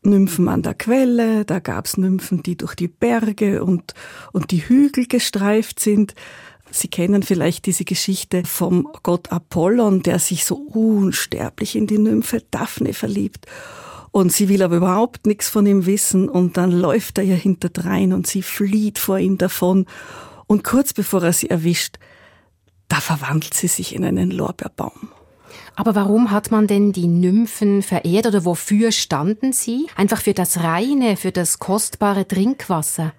Nymphen 0.04 0.50
an 0.50 0.62
der 0.62 0.74
Quelle, 0.74 1.46
da 1.46 1.60
gab's 1.60 1.96
Nymphen, 1.96 2.44
die 2.44 2.58
durch 2.58 2.76
die 2.76 2.90
Berge 2.90 3.64
und, 3.64 3.94
und 4.34 4.52
die 4.52 4.68
Hügel 4.68 5.08
gestreift 5.08 5.80
sind. 5.80 6.16
Sie 6.70 6.90
kennen 6.90 7.24
vielleicht 7.24 7.66
diese 7.66 7.86
Geschichte 7.86 8.44
vom 8.44 8.90
Gott 9.04 9.32
Apollon, 9.32 10.04
der 10.04 10.20
sich 10.20 10.44
so 10.44 10.56
unsterblich 10.56 11.78
in 11.78 11.88
die 11.88 11.98
Nymphe 11.98 12.44
Daphne 12.52 12.92
verliebt. 12.92 13.46
Und 14.12 14.34
sie 14.34 14.50
will 14.50 14.64
aber 14.64 14.76
überhaupt 14.76 15.26
nichts 15.28 15.48
von 15.48 15.66
ihm 15.66 15.86
wissen 15.86 16.28
und 16.28 16.58
dann 16.58 16.72
läuft 16.72 17.20
er 17.20 17.24
ihr 17.24 17.36
hinterdrein 17.36 18.12
und 18.12 18.28
sie 18.28 18.42
flieht 18.42 19.00
vor 19.00 19.18
ihm 19.18 19.38
davon. 19.38 19.86
Und 20.46 20.66
kurz 20.66 20.92
bevor 20.92 21.24
er 21.24 21.34
sie 21.34 21.50
erwischt, 21.50 22.00
da 22.88 23.00
verwandelt 23.02 23.54
sie 23.54 23.68
sich 23.68 23.96
in 23.96 24.06
einen 24.06 24.32
Lorbeerbaum. 24.32 25.10
Aber 25.76 25.96
warum 25.96 26.32
hat 26.32 26.52
man 26.52 26.68
denn 26.68 26.94
die 26.94 27.08
Nymphen 27.08 27.82
verehrt 27.82 28.28
oder 28.28 28.46
wofür 28.46 28.92
standen 28.92 29.52
sie? 29.52 29.88
Einfach 29.96 30.22
für 30.22 30.34
das 30.34 30.62
reine, 30.62 31.18
für 31.18 31.32
das 31.32 31.60
kostbare 31.60 32.28
Trinkwasser? 32.28 33.14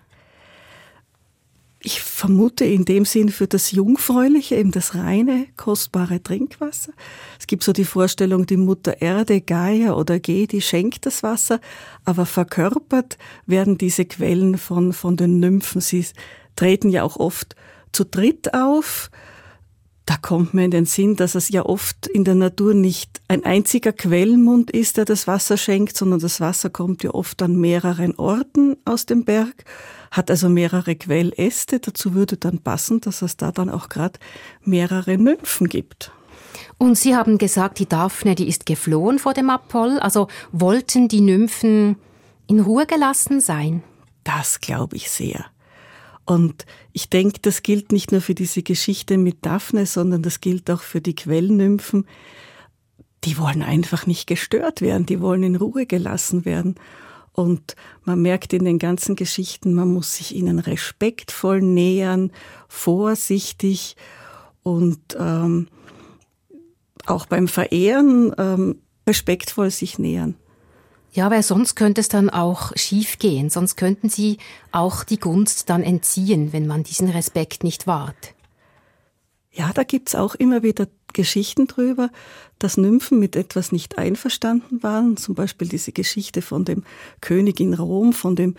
Ich 1.80 2.00
vermute 2.00 2.64
in 2.64 2.85
dem 2.85 3.04
Sinn 3.04 3.28
für 3.28 3.46
das 3.46 3.70
Jungfräuliche, 3.70 4.56
eben 4.56 4.73
das 4.73 4.96
reine, 4.96 5.46
kostbare 5.56 6.20
Trinkwasser. 6.20 6.92
Es 7.38 7.46
gibt 7.46 7.62
so 7.62 7.73
die 7.73 7.85
Vorstellung, 7.85 8.46
die 8.46 8.56
Mutter 8.56 9.00
Erde, 9.02 9.40
Gaia 9.40 9.92
oder 9.92 10.18
Ge, 10.18 10.46
die 10.46 10.62
schenkt 10.62 11.06
das 11.06 11.23
Wasser, 11.23 11.61
aber 12.04 12.26
verkörpert 12.26 13.18
werden 13.44 13.78
diese 13.78 14.04
Quellen 14.04 14.58
von, 14.58 14.94
von 14.94 15.16
den 15.16 15.38
Nymphen. 15.38 15.80
Sie 15.80 16.04
treten 16.56 16.88
ja 16.88 17.04
auch 17.04 17.18
oft 17.18 17.54
zu 17.92 18.04
dritt 18.04 18.52
auf, 18.54 19.11
da 20.07 20.17
kommt 20.17 20.55
mir 20.55 20.65
in 20.65 20.71
den 20.71 20.87
Sinn, 20.87 21.17
dass 21.17 21.35
es 21.35 21.49
ja 21.49 21.67
oft 21.67 22.07
in 22.07 22.23
der 22.23 22.37
Natur 22.37 22.75
nicht 22.75 23.21
ein 23.27 23.45
einziger 23.45 23.93
Quellmund 23.93 24.71
ist, 24.71 24.97
der 24.97 25.05
das 25.05 25.27
Wasser 25.27 25.57
schenkt, 25.57 25.97
sondern 25.97 26.21
das 26.21 26.41
Wasser 26.41 26.71
kommt 26.71 27.03
ja 27.03 27.11
oft 27.11 27.43
an 27.43 27.57
mehreren 27.57 28.15
Orten 28.15 28.77
aus 28.85 29.07
dem 29.07 29.25
Berg, 29.25 29.65
hat 30.13 30.31
also 30.31 30.49
mehrere 30.49 30.95
Quelläste. 30.95 31.81
Dazu 31.81 32.15
würde 32.15 32.37
dann 32.37 32.61
passen, 32.61 33.01
dass 33.01 33.21
es 33.21 33.37
da 33.37 33.51
dann 33.51 33.69
auch 33.69 33.89
gerade 33.89 34.21
mehrere 34.63 35.19
Nymphen 35.19 35.69
gibt. 35.69 36.13
Und 36.79 36.97
Sie 36.97 37.17
haben 37.17 37.37
gesagt, 37.37 37.81
die 37.81 37.89
Daphne, 37.89 38.37
die 38.37 38.49
ist 38.49 38.65
geflohen 38.65 39.19
vor 39.19 39.35
dem 39.35 39.51
Apoll. 39.51 39.99
Also 39.99 40.29
wollten 40.53 41.09
die 41.09 41.21
Nymphen 41.21 41.97
in 42.47 42.61
Ruhe 42.61 42.87
gelassen 42.87 43.41
sein? 43.41 43.83
Das 44.23 44.61
glaube 44.61 44.95
ich 44.95 45.11
sehr. 45.11 45.47
Und 46.26 46.66
ich 46.92 47.09
denke, 47.09 47.38
das 47.40 47.62
gilt 47.62 47.92
nicht 47.92 48.11
nur 48.11 48.21
für 48.21 48.35
diese 48.35 48.62
Geschichte 48.62 49.16
mit 49.16 49.47
Daphne, 49.47 49.87
sondern 49.87 50.23
das 50.23 50.40
gilt 50.40 50.68
auch 50.71 50.83
für 50.83 51.00
die 51.00 51.14
Quellnymphen. 51.14 52.06
Die 53.25 53.38
wollen 53.38 53.62
einfach 53.62 54.06
nicht 54.06 54.26
gestört 54.26 54.80
werden, 54.80 55.06
die 55.06 55.21
wollen 55.21 55.45
in 55.45 55.56
Ruhe 55.56 55.87
gelassen 55.87 56.45
werden. 56.45 56.75
Und 57.33 57.76
man 58.04 58.21
merkt 58.23 58.52
in 58.54 58.64
den 58.64 58.78
ganzen 58.78 59.14
Geschichten, 59.14 59.73
man 59.75 59.92
muss 59.92 60.16
sich 60.16 60.35
ihnen 60.35 60.59
respektvoll 60.59 61.62
nähern, 61.62 62.33
vorsichtig 62.66 63.95
und 64.62 64.99
ähm, 65.18 65.68
auch 67.06 67.26
beim 67.26 67.47
Verehren 67.47 68.35
ähm, 68.37 68.83
respektvoll 69.06 69.71
sich 69.71 69.99
nähern. 69.99 70.35
Ja, 71.16 71.30
weil 71.30 71.42
sonst 71.42 71.76
könnte 71.76 72.02
es 72.02 72.08
dann 72.11 72.28
auch 72.28 72.73
schiefgehen. 72.76 73.49
Sonst 73.49 73.76
könnten 73.76 74.11
sie 74.11 74.37
auch 74.70 75.02
die 75.02 75.18
Gunst 75.18 75.70
dann 75.70 75.82
entziehen, 75.82 76.52
wenn 76.52 76.66
man 76.66 76.82
diesen 76.82 77.08
Respekt 77.08 77.64
nicht 77.64 77.87
wahrt. 77.87 78.35
Ja, 79.50 79.73
da 79.73 79.82
gibt's 79.82 80.14
auch 80.14 80.35
immer 80.35 80.62
wieder 80.62 80.88
Geschichten 81.14 81.68
drüber, 81.68 82.11
dass 82.58 82.76
Nymphen 82.76 83.18
mit 83.18 83.35
etwas 83.35 83.73
nicht 83.73 83.96
einverstanden 83.96 84.82
waren. 84.82 85.16
Zum 85.16 85.35
Beispiel 85.35 85.68
diese 85.68 85.92
Geschichte 85.92 86.42
von 86.42 86.66
dem 86.66 86.85
König 87.23 87.61
in 87.61 87.73
Rom, 87.73 88.12
von 88.12 88.37
dem 88.37 88.54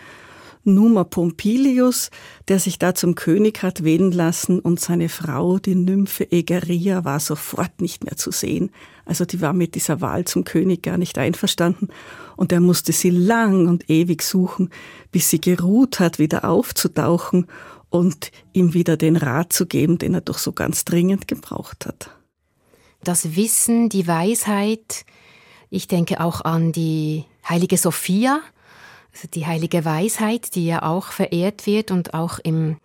Numa 0.68 1.04
Pompilius, 1.04 2.12
der 2.48 2.60
sich 2.60 2.78
da 2.78 2.94
zum 2.94 3.16
König 3.16 3.64
hat 3.64 3.84
wählen 3.84 4.12
lassen 4.12 4.60
und 4.60 4.80
seine 4.80 5.10
Frau, 5.10 5.58
die 5.58 5.76
Nymphe 5.76 6.32
Egeria, 6.32 7.06
war 7.06 7.20
sofort 7.20 7.82
nicht 7.82 8.04
mehr 8.04 8.18
zu 8.18 8.32
sehen. 8.32 8.70
Also 9.06 9.26
die 9.26 9.42
war 9.42 9.54
mit 9.54 9.76
dieser 9.76 10.02
Wahl 10.02 10.26
zum 10.26 10.44
König 10.44 10.84
gar 10.84 10.98
nicht 10.98 11.18
einverstanden 11.18 11.88
und 12.36 12.52
er 12.52 12.60
musste 12.60 12.92
sie 12.92 13.10
lang 13.10 13.68
und 13.68 13.90
ewig 13.90 14.22
suchen, 14.22 14.70
bis 15.12 15.30
sie 15.30 15.42
geruht 15.42 16.00
hat, 16.00 16.20
wieder 16.20 16.46
aufzutauchen 16.46 17.48
und 17.90 18.32
ihm 18.54 18.74
wieder 18.74 18.98
den 18.98 19.16
Rat 19.16 19.54
zu 19.54 19.66
geben, 19.66 19.98
den 19.98 20.14
er 20.14 20.22
doch 20.22 20.38
so 20.38 20.52
ganz 20.52 20.86
dringend 20.86 21.28
gebraucht 21.28 21.86
hat. 21.86 22.12
Das 23.04 23.36
Wissen, 23.36 23.90
die 23.90 24.08
Weisheit, 24.08 25.06
ich 25.70 25.88
denke 25.88 26.20
auch 26.20 26.42
an 26.42 26.72
die 26.72 27.26
Heilige 27.48 27.78
Sophia, 27.78 28.42
also 29.18 29.28
die 29.34 29.48
heilige 29.48 29.84
Weisheit, 29.84 30.54
die 30.54 30.68
ja 30.68 30.84
auch 30.84 31.08
verehrt 31.08 31.66
wird 31.66 31.90
und 31.90 32.14
auch 32.14 32.38
im, 32.38 32.78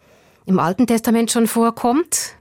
im 0.46 0.58
Alten 0.58 0.86
Testament 0.86 1.30
schon 1.30 1.46
vorkommt. 1.46 2.36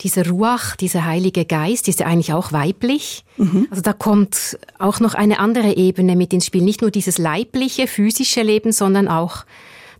Dieser 0.00 0.28
Ruach, 0.28 0.76
dieser 0.76 1.06
Heilige 1.06 1.46
Geist, 1.46 1.88
ist 1.88 2.00
ja 2.00 2.06
eigentlich 2.06 2.34
auch 2.34 2.52
weiblich. 2.52 3.24
Mhm. 3.38 3.66
Also 3.70 3.80
da 3.80 3.94
kommt 3.94 4.58
auch 4.78 5.00
noch 5.00 5.14
eine 5.14 5.38
andere 5.38 5.74
Ebene 5.74 6.16
mit 6.16 6.34
ins 6.34 6.44
Spiel. 6.44 6.62
Nicht 6.62 6.82
nur 6.82 6.90
dieses 6.90 7.16
leibliche, 7.16 7.86
physische 7.86 8.42
Leben, 8.42 8.72
sondern 8.72 9.08
auch 9.08 9.46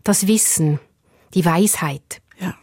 das 0.03 0.27
Wissen, 0.27 0.79
die 1.33 1.45
Weisheit. 1.45 2.21
Ja. 2.39 2.53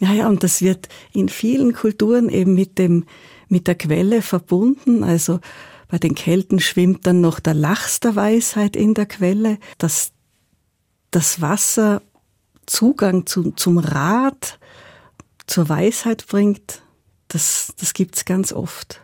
Ja, 0.00 0.12
ja, 0.12 0.28
und 0.28 0.42
das 0.42 0.60
wird 0.60 0.88
in 1.14 1.30
vielen 1.30 1.72
Kulturen 1.72 2.28
eben 2.28 2.54
mit 2.54 2.76
dem, 2.76 3.06
mit 3.48 3.68
der 3.68 3.76
Quelle 3.76 4.20
verbunden. 4.20 5.02
Also 5.02 5.40
bei 5.92 5.98
den 5.98 6.14
Kelten 6.14 6.58
schwimmt 6.58 7.06
dann 7.06 7.20
noch 7.20 7.38
der 7.38 7.52
Lachs 7.52 8.00
der 8.00 8.16
Weisheit 8.16 8.76
in 8.76 8.94
der 8.94 9.04
Quelle, 9.04 9.58
dass 9.76 10.12
das 11.10 11.42
Wasser 11.42 12.00
Zugang 12.64 13.26
zu, 13.26 13.50
zum 13.50 13.76
Rat, 13.76 14.58
zur 15.46 15.68
Weisheit 15.68 16.26
bringt. 16.28 16.80
Das, 17.28 17.74
das 17.78 17.92
gibt's 17.92 18.24
ganz 18.24 18.54
oft. 18.54 19.01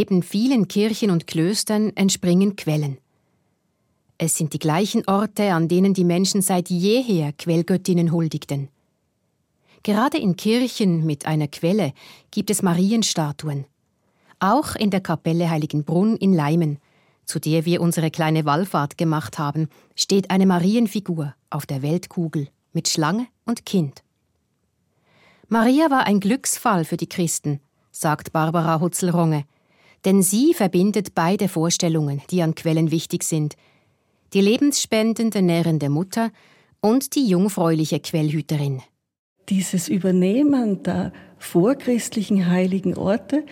Neben 0.00 0.22
vielen 0.22 0.66
Kirchen 0.66 1.10
und 1.10 1.26
Klöstern 1.26 1.94
entspringen 1.94 2.56
Quellen. 2.56 2.96
Es 4.16 4.34
sind 4.34 4.54
die 4.54 4.58
gleichen 4.58 5.06
Orte, 5.06 5.52
an 5.52 5.68
denen 5.68 5.92
die 5.92 6.04
Menschen 6.04 6.40
seit 6.40 6.70
jeher 6.70 7.34
Quellgöttinnen 7.34 8.10
huldigten. 8.10 8.70
Gerade 9.82 10.16
in 10.16 10.36
Kirchen 10.36 11.04
mit 11.04 11.26
einer 11.26 11.48
Quelle 11.48 11.92
gibt 12.30 12.48
es 12.48 12.62
Marienstatuen. 12.62 13.66
Auch 14.38 14.74
in 14.74 14.90
der 14.90 15.02
Kapelle 15.02 15.50
Heiligenbrunn 15.50 16.16
in 16.16 16.32
Leimen, 16.32 16.78
zu 17.26 17.38
der 17.38 17.66
wir 17.66 17.82
unsere 17.82 18.10
kleine 18.10 18.46
Wallfahrt 18.46 18.96
gemacht 18.96 19.38
haben, 19.38 19.68
steht 19.96 20.30
eine 20.30 20.46
Marienfigur 20.46 21.34
auf 21.50 21.66
der 21.66 21.82
Weltkugel 21.82 22.48
mit 22.72 22.88
Schlange 22.88 23.26
und 23.44 23.66
Kind. 23.66 24.02
Maria 25.48 25.90
war 25.90 26.06
ein 26.06 26.20
Glücksfall 26.20 26.86
für 26.86 26.96
die 26.96 27.08
Christen, 27.08 27.60
sagt 27.90 28.32
Barbara 28.32 28.80
Hutzelronge, 28.80 29.44
denn 30.04 30.22
sie 30.22 30.54
verbindet 30.54 31.14
beide 31.14 31.48
Vorstellungen, 31.48 32.22
die 32.30 32.42
an 32.42 32.54
Quellen 32.54 32.90
wichtig 32.90 33.22
sind, 33.22 33.56
die 34.32 34.40
lebensspendende, 34.40 35.42
nährende 35.42 35.88
Mutter 35.88 36.30
und 36.80 37.14
die 37.14 37.26
jungfräuliche 37.26 38.00
Quellhüterin. 38.00 38.82
Dieses 39.48 39.88
Übernehmen 39.88 40.82
der 40.82 41.12
vorchristlichen 41.38 42.48
heiligen 42.48 42.96
Orte 42.96 43.44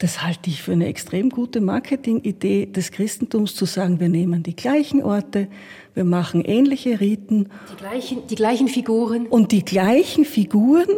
das 0.00 0.22
halte 0.22 0.48
ich 0.48 0.62
für 0.62 0.72
eine 0.72 0.86
extrem 0.86 1.28
gute 1.28 1.60
Marketingidee 1.60 2.64
des 2.64 2.90
Christentums, 2.90 3.54
zu 3.54 3.66
sagen, 3.66 4.00
wir 4.00 4.08
nehmen 4.08 4.42
die 4.42 4.56
gleichen 4.56 5.02
Orte, 5.02 5.46
wir 5.92 6.04
machen 6.04 6.42
ähnliche 6.42 7.00
Riten. 7.00 7.50
Die 7.70 7.76
gleichen, 7.76 8.26
die 8.26 8.34
gleichen 8.34 8.68
Figuren. 8.68 9.26
Und 9.26 9.52
die 9.52 9.62
gleichen 9.62 10.24
Figuren, 10.24 10.88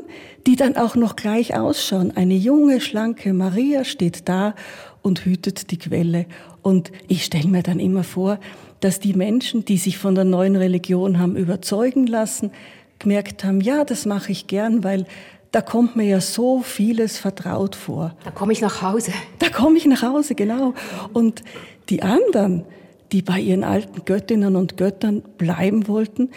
die 0.47 0.55
dann 0.55 0.77
auch 0.77 0.95
noch 0.95 1.17
gleich 1.17 1.57
ausschauen. 1.57 2.12
Eine 2.17 2.37
junge, 2.37 2.81
schlanke 2.81 3.33
Maria 3.33 3.83
steht 3.85 4.29
da 4.29 4.55
und 5.03 5.25
hütet 5.25 5.73
die 5.73 5.79
Quelle. 5.79 6.27
Und 6.62 6.93
ich 7.09 7.25
stelle 7.25 7.49
mir 7.49 7.65
dann 7.65 7.81
immer 7.81 8.05
vor, 8.05 8.38
dass 8.79 9.01
die 9.01 9.15
Menschen, 9.15 9.65
die 9.65 9.79
sich 9.79 9.99
von 9.99 10.15
der 10.15 10.25
neuen 10.25 10.55
Religion 10.55 11.19
haben 11.19 11.35
überzeugen 11.35 12.07
lassen, 12.07 12.53
gemerkt 13.01 13.43
haben, 13.43 13.61
ja, 13.61 13.85
das 13.85 14.07
mache 14.07 14.31
ich 14.31 14.47
gern, 14.47 14.85
weil 14.85 15.07
da 15.53 15.61
kommt 15.61 15.97
mir 15.97 16.05
ja 16.05 16.21
so 16.21 16.62
vieles 16.62 17.19
vertraut 17.19 17.77
vor. 17.77 18.17
Da 18.25 18.31
komme 18.31 18.53
ich 18.53 18.62
nach 18.62 18.81
Hause. 18.81 19.12
Da 19.38 19.51
komme 19.51 19.77
ich 19.77 19.87
nach 19.87 20.03
Hause, 20.03 20.35
genau. 20.35 20.73
Und 21.12 21.45
die 21.91 22.03
anderen, 22.03 22.65
die 23.12 23.21
bei 23.21 23.38
ihren 23.38 23.62
alten 23.62 24.05
Göttinnen 24.07 24.57
und 24.57 24.79
Göttern 24.79 25.23
bleiben 25.37 25.88
wollten, 25.88 26.31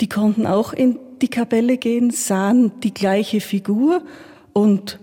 die 0.00 0.08
konnten 0.08 0.46
auch 0.46 0.72
in 0.72 0.98
die 1.20 1.28
Kapelle 1.28 1.78
gehen, 1.78 2.10
sahen 2.12 2.72
die 2.82 2.94
gleiche 2.94 3.40
Figur 3.40 4.02
und 4.52 5.00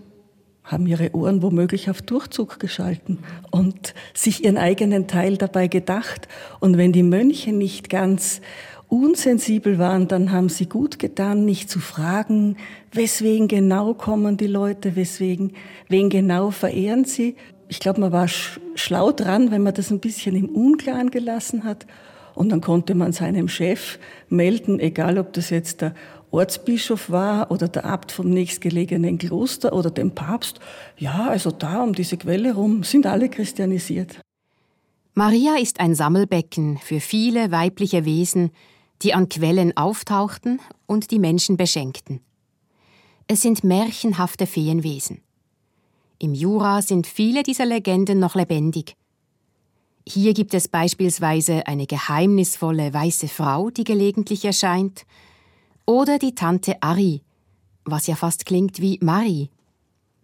haben 0.64 0.88
ihre 0.88 1.14
Ohren 1.14 1.42
womöglich 1.42 1.90
auf 1.90 2.02
Durchzug 2.02 2.60
geschalten 2.60 3.20
und 3.52 3.94
sich 4.14 4.44
ihren 4.44 4.58
eigenen 4.58 5.08
Teil 5.08 5.38
dabei 5.38 5.68
gedacht. 5.68 6.28
Und 6.60 6.78
wenn 6.78 6.94
die 6.94 7.04
Mönche 7.04 7.52
nicht 7.52 7.90
ganz 7.90 8.42
unsensibel 8.90 9.80
waren, 9.80 10.08
dann 10.08 10.32
haben 10.32 10.50
sie 10.50 10.68
gut 10.68 11.00
getan, 11.00 11.46
nicht 11.46 11.70
zu 11.70 11.80
fragen, 11.80 12.58
weswegen 12.92 13.48
genau 13.48 13.94
kommen 13.94 14.38
die 14.38 14.48
Leute, 14.48 14.96
weswegen, 14.96 15.54
wen 15.90 16.10
genau 16.10 16.52
verehren 16.52 17.06
sie. 17.06 17.36
Ich 17.68 17.80
glaube, 17.80 18.00
man 18.00 18.12
war 18.12 18.28
schlau 18.28 19.12
dran, 19.12 19.52
wenn 19.52 19.64
man 19.64 19.74
das 19.74 19.92
ein 19.92 20.00
bisschen 20.00 20.36
im 20.36 20.50
Unklaren 20.50 21.12
gelassen 21.12 21.64
hat. 21.64 21.86
Und 22.34 22.50
dann 22.50 22.62
konnte 22.62 22.94
man 22.96 23.14
seinem 23.14 23.50
Chef 23.50 24.00
melden, 24.30 24.80
egal 24.80 25.18
ob 25.18 25.34
das 25.34 25.50
jetzt 25.50 25.82
der 25.82 25.94
Ortsbischof 26.30 27.10
war 27.10 27.52
oder 27.52 27.68
der 27.68 27.86
Abt 27.86 28.12
vom 28.12 28.30
nächstgelegenen 28.30 29.18
Kloster 29.18 29.74
oder 29.74 29.90
dem 29.90 30.12
Papst. 30.12 30.60
Ja, 30.98 31.28
also 31.30 31.52
da 31.52 31.82
um 31.82 31.94
diese 31.94 32.18
Quelle 32.18 32.54
rum 32.54 32.84
sind 32.84 33.06
alle 33.08 33.30
christianisiert. 33.30 34.20
Maria 35.14 35.56
ist 35.60 35.80
ein 35.80 35.96
Sammelbecken 35.96 36.78
für 36.78 37.00
viele 37.00 37.50
weibliche 37.52 38.06
Wesen, 38.06 38.52
die 39.02 39.14
an 39.14 39.30
Quellen 39.30 39.76
auftauchten 39.78 40.60
und 40.86 41.12
die 41.12 41.20
Menschen 41.20 41.58
beschenkten. 41.58 42.22
Es 43.28 43.42
sind 43.42 43.64
märchenhafte 43.64 44.48
Feenwesen. 44.48 45.22
Im 46.20 46.34
Jura 46.34 46.82
sind 46.82 47.06
viele 47.06 47.44
dieser 47.44 47.66
Legenden 47.66 48.20
noch 48.20 48.36
lebendig. 48.36 48.96
Hier 50.08 50.34
gibt 50.34 50.54
es 50.54 50.68
beispielsweise 50.68 51.68
eine 51.68 51.86
geheimnisvolle 51.86 52.94
weiße 52.94 53.28
Frau, 53.28 53.70
die 53.70 53.84
gelegentlich 53.84 54.46
erscheint, 54.46 55.06
oder 55.86 56.18
die 56.18 56.34
Tante 56.34 56.82
Ari, 56.82 57.22
was 57.84 58.08
ja 58.08 58.16
fast 58.16 58.46
klingt 58.46 58.80
wie 58.80 59.00
Marie. 59.02 59.50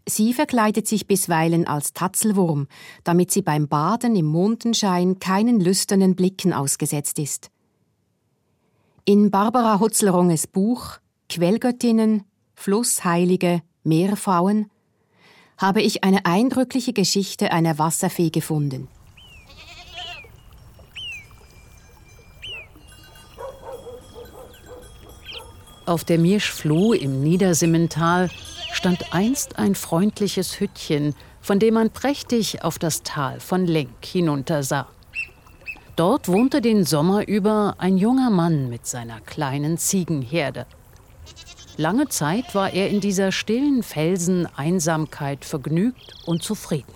Sie 0.07 0.33
verkleidet 0.33 0.87
sich 0.87 1.07
bisweilen 1.07 1.67
als 1.67 1.93
Tatzelwurm, 1.93 2.67
damit 3.03 3.31
sie 3.31 3.41
beim 3.41 3.67
Baden 3.67 4.15
im 4.15 4.25
Mondenschein 4.25 5.19
keinen 5.19 5.59
lüsternen 5.59 6.15
Blicken 6.15 6.53
ausgesetzt 6.53 7.19
ist. 7.19 7.52
In 9.05 9.31
Barbara 9.31 9.81
Hutzleronges 9.81 10.47
Buch 10.47 10.99
Quellgöttinnen, 11.27 12.23
Flussheilige, 12.55 13.61
Meerfrauen 13.83 14.71
habe 15.57 15.81
ich 15.81 16.05
eine 16.05 16.25
eindrückliche 16.25 16.93
Geschichte 16.93 17.51
einer 17.51 17.77
Wasserfee 17.77 18.29
gefunden. 18.29 18.87
Auf 25.85 26.05
der 26.05 26.17
Mirschfluh 26.17 26.93
im 26.93 27.21
Niedersimmental 27.21 28.29
stand 28.71 29.13
einst 29.13 29.59
ein 29.59 29.75
freundliches 29.75 30.61
Hüttchen, 30.61 31.13
von 31.41 31.59
dem 31.59 31.73
man 31.73 31.89
prächtig 31.89 32.63
auf 32.63 32.79
das 32.79 33.03
Tal 33.03 33.41
von 33.41 33.67
Lenk 33.67 34.05
hinuntersah. 34.05 34.87
Dort 35.95 36.27
wohnte 36.27 36.59
den 36.59 36.85
Sommer 36.85 37.27
über 37.27 37.75
ein 37.77 37.97
junger 37.97 38.31
Mann 38.31 38.67
mit 38.67 38.87
seiner 38.87 39.21
kleinen 39.21 39.77
Ziegenherde. 39.77 40.65
Lange 41.77 42.07
Zeit 42.07 42.55
war 42.55 42.73
er 42.73 42.89
in 42.89 42.99
dieser 42.99 43.31
stillen 43.31 43.83
Felseneinsamkeit 43.83 45.45
vergnügt 45.45 46.13
und 46.25 46.41
zufrieden. 46.41 46.93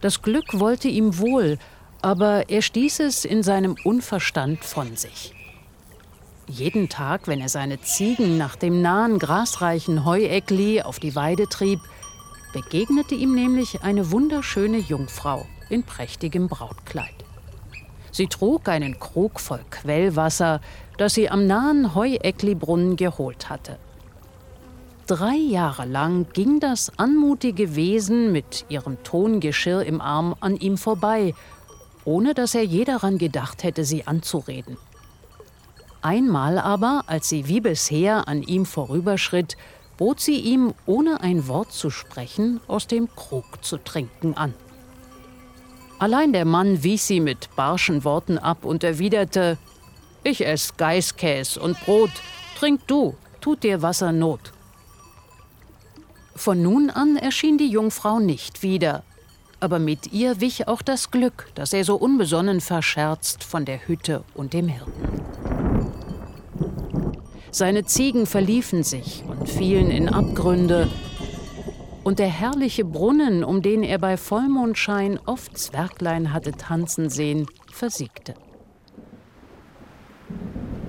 Das 0.00 0.22
Glück 0.22 0.58
wollte 0.58 0.88
ihm 0.88 1.18
wohl, 1.18 1.58
aber 2.02 2.50
er 2.50 2.62
stieß 2.62 3.00
es 3.00 3.24
in 3.24 3.44
seinem 3.44 3.76
Unverstand 3.84 4.64
von 4.64 4.96
sich. 4.96 5.32
Jeden 6.48 6.88
Tag, 6.88 7.28
wenn 7.28 7.40
er 7.40 7.48
seine 7.48 7.80
Ziegen 7.80 8.38
nach 8.38 8.56
dem 8.56 8.82
nahen 8.82 9.18
grasreichen 9.20 10.04
Heueckli 10.04 10.82
auf 10.82 10.98
die 10.98 11.14
Weide 11.14 11.48
trieb, 11.48 11.80
begegnete 12.52 13.14
ihm 13.14 13.34
nämlich 13.34 13.82
eine 13.82 14.10
wunderschöne 14.10 14.78
Jungfrau 14.78 15.46
in 15.68 15.82
prächtigem 15.84 16.48
Brautkleid. 16.48 17.25
Sie 18.16 18.28
trug 18.28 18.66
einen 18.70 18.98
Krug 18.98 19.38
voll 19.40 19.60
Quellwasser, 19.70 20.62
das 20.96 21.12
sie 21.12 21.28
am 21.28 21.46
nahen 21.46 21.94
Heueckli-Brunnen 21.94 22.96
geholt 22.96 23.50
hatte. 23.50 23.78
Drei 25.06 25.34
Jahre 25.34 25.84
lang 25.84 26.26
ging 26.32 26.58
das 26.58 26.90
anmutige 26.98 27.76
Wesen 27.76 28.32
mit 28.32 28.64
ihrem 28.70 29.02
Tongeschirr 29.02 29.84
im 29.84 30.00
Arm 30.00 30.34
an 30.40 30.56
ihm 30.56 30.78
vorbei, 30.78 31.34
ohne 32.06 32.32
dass 32.32 32.54
er 32.54 32.62
je 32.62 32.84
daran 32.84 33.18
gedacht 33.18 33.62
hätte, 33.64 33.84
sie 33.84 34.06
anzureden. 34.06 34.78
Einmal 36.00 36.58
aber, 36.58 37.04
als 37.08 37.28
sie 37.28 37.48
wie 37.48 37.60
bisher 37.60 38.28
an 38.28 38.42
ihm 38.42 38.64
vorüberschritt, 38.64 39.58
bot 39.98 40.20
sie 40.20 40.40
ihm, 40.40 40.72
ohne 40.86 41.20
ein 41.20 41.48
Wort 41.48 41.70
zu 41.70 41.90
sprechen, 41.90 42.62
aus 42.66 42.86
dem 42.86 43.14
Krug 43.14 43.62
zu 43.62 43.76
trinken 43.76 44.32
an. 44.38 44.54
Allein 45.98 46.32
der 46.32 46.44
Mann 46.44 46.82
wies 46.82 47.06
sie 47.06 47.20
mit 47.20 47.54
barschen 47.56 48.04
Worten 48.04 48.36
ab 48.38 48.64
und 48.64 48.84
erwiderte 48.84 49.56
Ich 50.22 50.44
ess 50.44 50.76
Geißkäs 50.76 51.56
und 51.56 51.80
Brot, 51.80 52.10
trink 52.58 52.86
du, 52.86 53.14
tut 53.40 53.62
dir 53.62 53.80
Wasser 53.80 54.12
Not. 54.12 54.52
Von 56.34 56.62
nun 56.62 56.90
an 56.90 57.16
erschien 57.16 57.56
die 57.56 57.68
Jungfrau 57.68 58.18
nicht 58.18 58.62
wieder, 58.62 59.04
aber 59.58 59.78
mit 59.78 60.12
ihr 60.12 60.40
wich 60.40 60.68
auch 60.68 60.82
das 60.82 61.10
Glück, 61.10 61.48
das 61.54 61.72
er 61.72 61.84
so 61.84 61.96
unbesonnen 61.96 62.60
verscherzt 62.60 63.42
von 63.42 63.64
der 63.64 63.88
Hütte 63.88 64.22
und 64.34 64.52
dem 64.52 64.68
Hirten. 64.68 64.92
Seine 67.50 67.86
Ziegen 67.86 68.26
verliefen 68.26 68.82
sich 68.82 69.24
und 69.26 69.48
fielen 69.48 69.90
in 69.90 70.10
Abgründe, 70.10 70.88
und 72.06 72.20
der 72.20 72.28
herrliche 72.28 72.84
Brunnen, 72.84 73.42
um 73.42 73.62
den 73.62 73.82
er 73.82 73.98
bei 73.98 74.16
Vollmondschein 74.16 75.18
oft 75.26 75.58
Zwerglein 75.58 76.32
hatte 76.32 76.52
tanzen 76.52 77.10
sehen, 77.10 77.48
versiegte. 77.72 78.34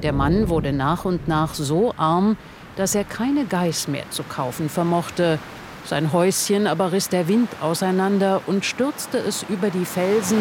Der 0.04 0.14
Mann 0.14 0.48
wurde 0.48 0.74
nach 0.74 1.06
und 1.06 1.28
nach 1.28 1.56
so 1.56 1.92
arm, 1.98 2.38
dass 2.76 2.94
er 2.94 3.04
keine 3.04 3.46
Geiß 3.46 3.88
mehr 3.88 4.08
zu 4.12 4.22
kaufen 4.22 4.70
vermochte. 4.70 5.40
Sein 5.86 6.14
Häuschen 6.14 6.68
aber 6.68 6.92
riss 6.92 7.10
der 7.10 7.28
Wind 7.28 7.50
auseinander 7.62 8.44
und 8.46 8.64
stürzte 8.64 9.18
es 9.18 9.44
über 9.50 9.72
die 9.72 9.86
Felsen, 9.86 10.38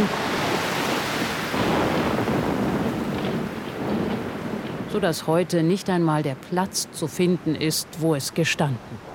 so 4.93 5.01
dass 5.01 5.27
heute 5.27 5.63
nicht 5.63 5.89
einmal 5.89 6.23
der 6.23 6.35
Platz 6.35 6.87
zu 6.93 7.07
finden 7.07 7.55
ist, 7.55 7.89
wo 8.01 8.15
es 8.15 8.35
gestanden. 8.35 9.06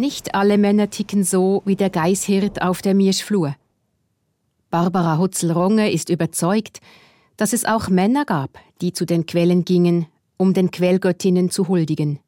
Nicht 0.00 0.34
alle 0.34 0.56
Männer 0.56 0.88
ticken 0.88 1.24
so 1.24 1.60
wie 1.66 1.76
der 1.76 1.90
Geißhirt 1.90 2.62
auf 2.62 2.80
der 2.80 2.94
Mierschflur. 2.94 3.54
Barbara 4.70 5.18
Hutzel-Ronge 5.18 5.92
ist 5.92 6.08
überzeugt, 6.08 6.80
dass 7.36 7.52
es 7.52 7.66
auch 7.66 7.90
Männer 7.90 8.24
gab, 8.24 8.58
die 8.80 8.94
zu 8.94 9.04
den 9.04 9.26
Quellen 9.26 9.66
gingen, 9.66 10.06
um 10.38 10.54
den 10.54 10.70
Quellgöttinnen 10.70 11.50
zu 11.50 11.68
huldigen. 11.68 12.18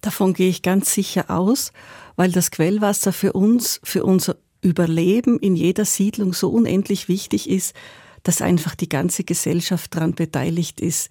Davon 0.00 0.32
gehe 0.32 0.48
ich 0.48 0.62
ganz 0.62 0.94
sicher 0.94 1.28
aus, 1.28 1.70
weil 2.16 2.32
das 2.32 2.50
Quellwasser 2.50 3.12
für 3.12 3.34
uns, 3.34 3.78
für 3.84 4.02
unser 4.02 4.38
Überleben 4.62 5.38
in 5.38 5.54
jeder 5.54 5.84
Siedlung 5.84 6.32
so 6.32 6.48
unendlich 6.48 7.10
wichtig 7.10 7.50
ist, 7.50 7.74
dass 8.22 8.40
einfach 8.40 8.74
die 8.74 8.88
ganze 8.88 9.22
Gesellschaft 9.22 9.94
daran 9.94 10.14
beteiligt 10.14 10.80
ist, 10.80 11.10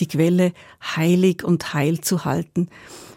die 0.00 0.08
Quelle 0.08 0.54
heilig 0.96 1.44
und 1.44 1.74
heil 1.74 2.00
zu 2.00 2.24
halten. 2.24 2.70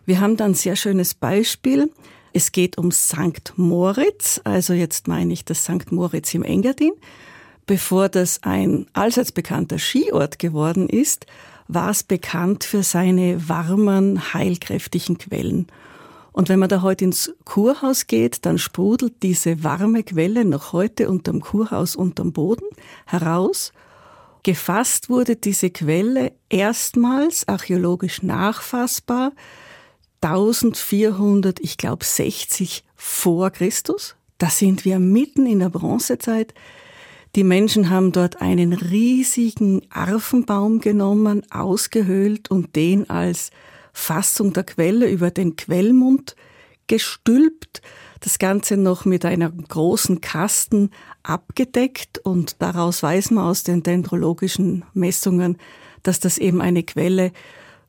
Wir 0.10 0.22
haben 0.22 0.38
da 0.38 0.46
ein 0.46 0.56
sehr 0.56 0.76
schönes 0.76 1.14
Beispiel. 1.14 1.92
Es 2.34 2.52
geht 2.52 2.80
um 2.80 2.90
St. 2.92 3.54
Moritz, 3.58 4.42
also 4.44 4.74
jetzt 4.74 5.08
meine 5.08 5.32
ich 5.32 5.46
das 5.46 5.66
St. 5.66 5.92
Moritz 5.92 6.34
im 6.34 6.42
Engadin. 6.42 6.94
Bevor 7.68 8.10
das 8.10 8.42
ein 8.42 8.88
allseits 8.94 9.32
bekannter 9.32 9.78
Skiort 9.78 10.40
geworden 10.40 10.90
ist, 10.90 11.28
war 11.68 11.92
es 11.92 12.02
bekannt 12.02 12.64
für 12.64 12.82
seine 12.82 13.50
warmen, 13.50 14.34
heilkräftigen 14.34 15.20
Quellen. 15.20 15.68
Und 16.32 16.50
wenn 16.50 16.58
man 16.58 16.70
da 16.70 16.82
heute 16.82 17.06
ins 17.06 17.36
Kurhaus 17.46 18.08
geht, 18.08 18.48
dann 18.48 18.58
sprudelt 18.58 19.22
diese 19.22 19.64
warme 19.64 20.02
Quelle 20.02 20.44
noch 20.44 20.74
heute 20.74 21.08
unterm 21.08 21.40
Kurhaus 21.40 21.96
unterm 21.96 22.34
Boden 22.34 22.66
heraus. 23.06 23.74
Gefasst 24.42 25.10
wurde 25.10 25.36
diese 25.36 25.70
Quelle 25.70 26.32
erstmals 26.50 27.48
archäologisch 27.48 28.24
nachfassbar 28.24 29.34
1400, 30.22 31.60
ich 31.60 31.78
glaube 31.78 32.06
60 32.06 32.84
vor 32.96 33.52
Christus. 33.52 34.16
Da 34.38 34.50
sind 34.50 34.86
wir 34.86 35.00
mitten 35.00 35.46
in 35.46 35.60
der 35.60 35.70
Bronzezeit. 35.70 36.54
Die 37.36 37.44
Menschen 37.44 37.90
haben 37.90 38.12
dort 38.12 38.42
einen 38.42 38.74
riesigen 38.74 39.82
Arfenbaum 39.90 40.80
genommen, 40.80 41.44
ausgehöhlt 41.52 42.50
und 42.50 42.76
den 42.76 43.10
als 43.10 43.52
Fassung 43.94 44.54
der 44.54 44.64
Quelle 44.64 45.10
über 45.10 45.30
den 45.30 45.56
Quellmund 45.56 46.36
gestülpt, 46.88 47.82
das 48.20 48.40
Ganze 48.40 48.76
noch 48.76 49.06
mit 49.06 49.24
einer 49.26 49.50
großen 49.50 50.22
Kasten 50.22 50.90
abgedeckt 51.24 52.20
und 52.20 52.62
daraus 52.62 53.04
weiß 53.04 53.32
man 53.32 53.46
aus 53.46 53.64
den 53.64 53.84
dendrologischen 53.84 54.84
Messungen, 54.94 55.58
dass 56.04 56.20
das 56.20 56.38
eben 56.38 56.62
eine 56.62 56.84
Quelle 56.84 57.32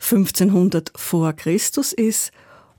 1500 0.01 0.93
vor 0.97 1.33
Christus 1.35 1.93
ist 1.93 2.33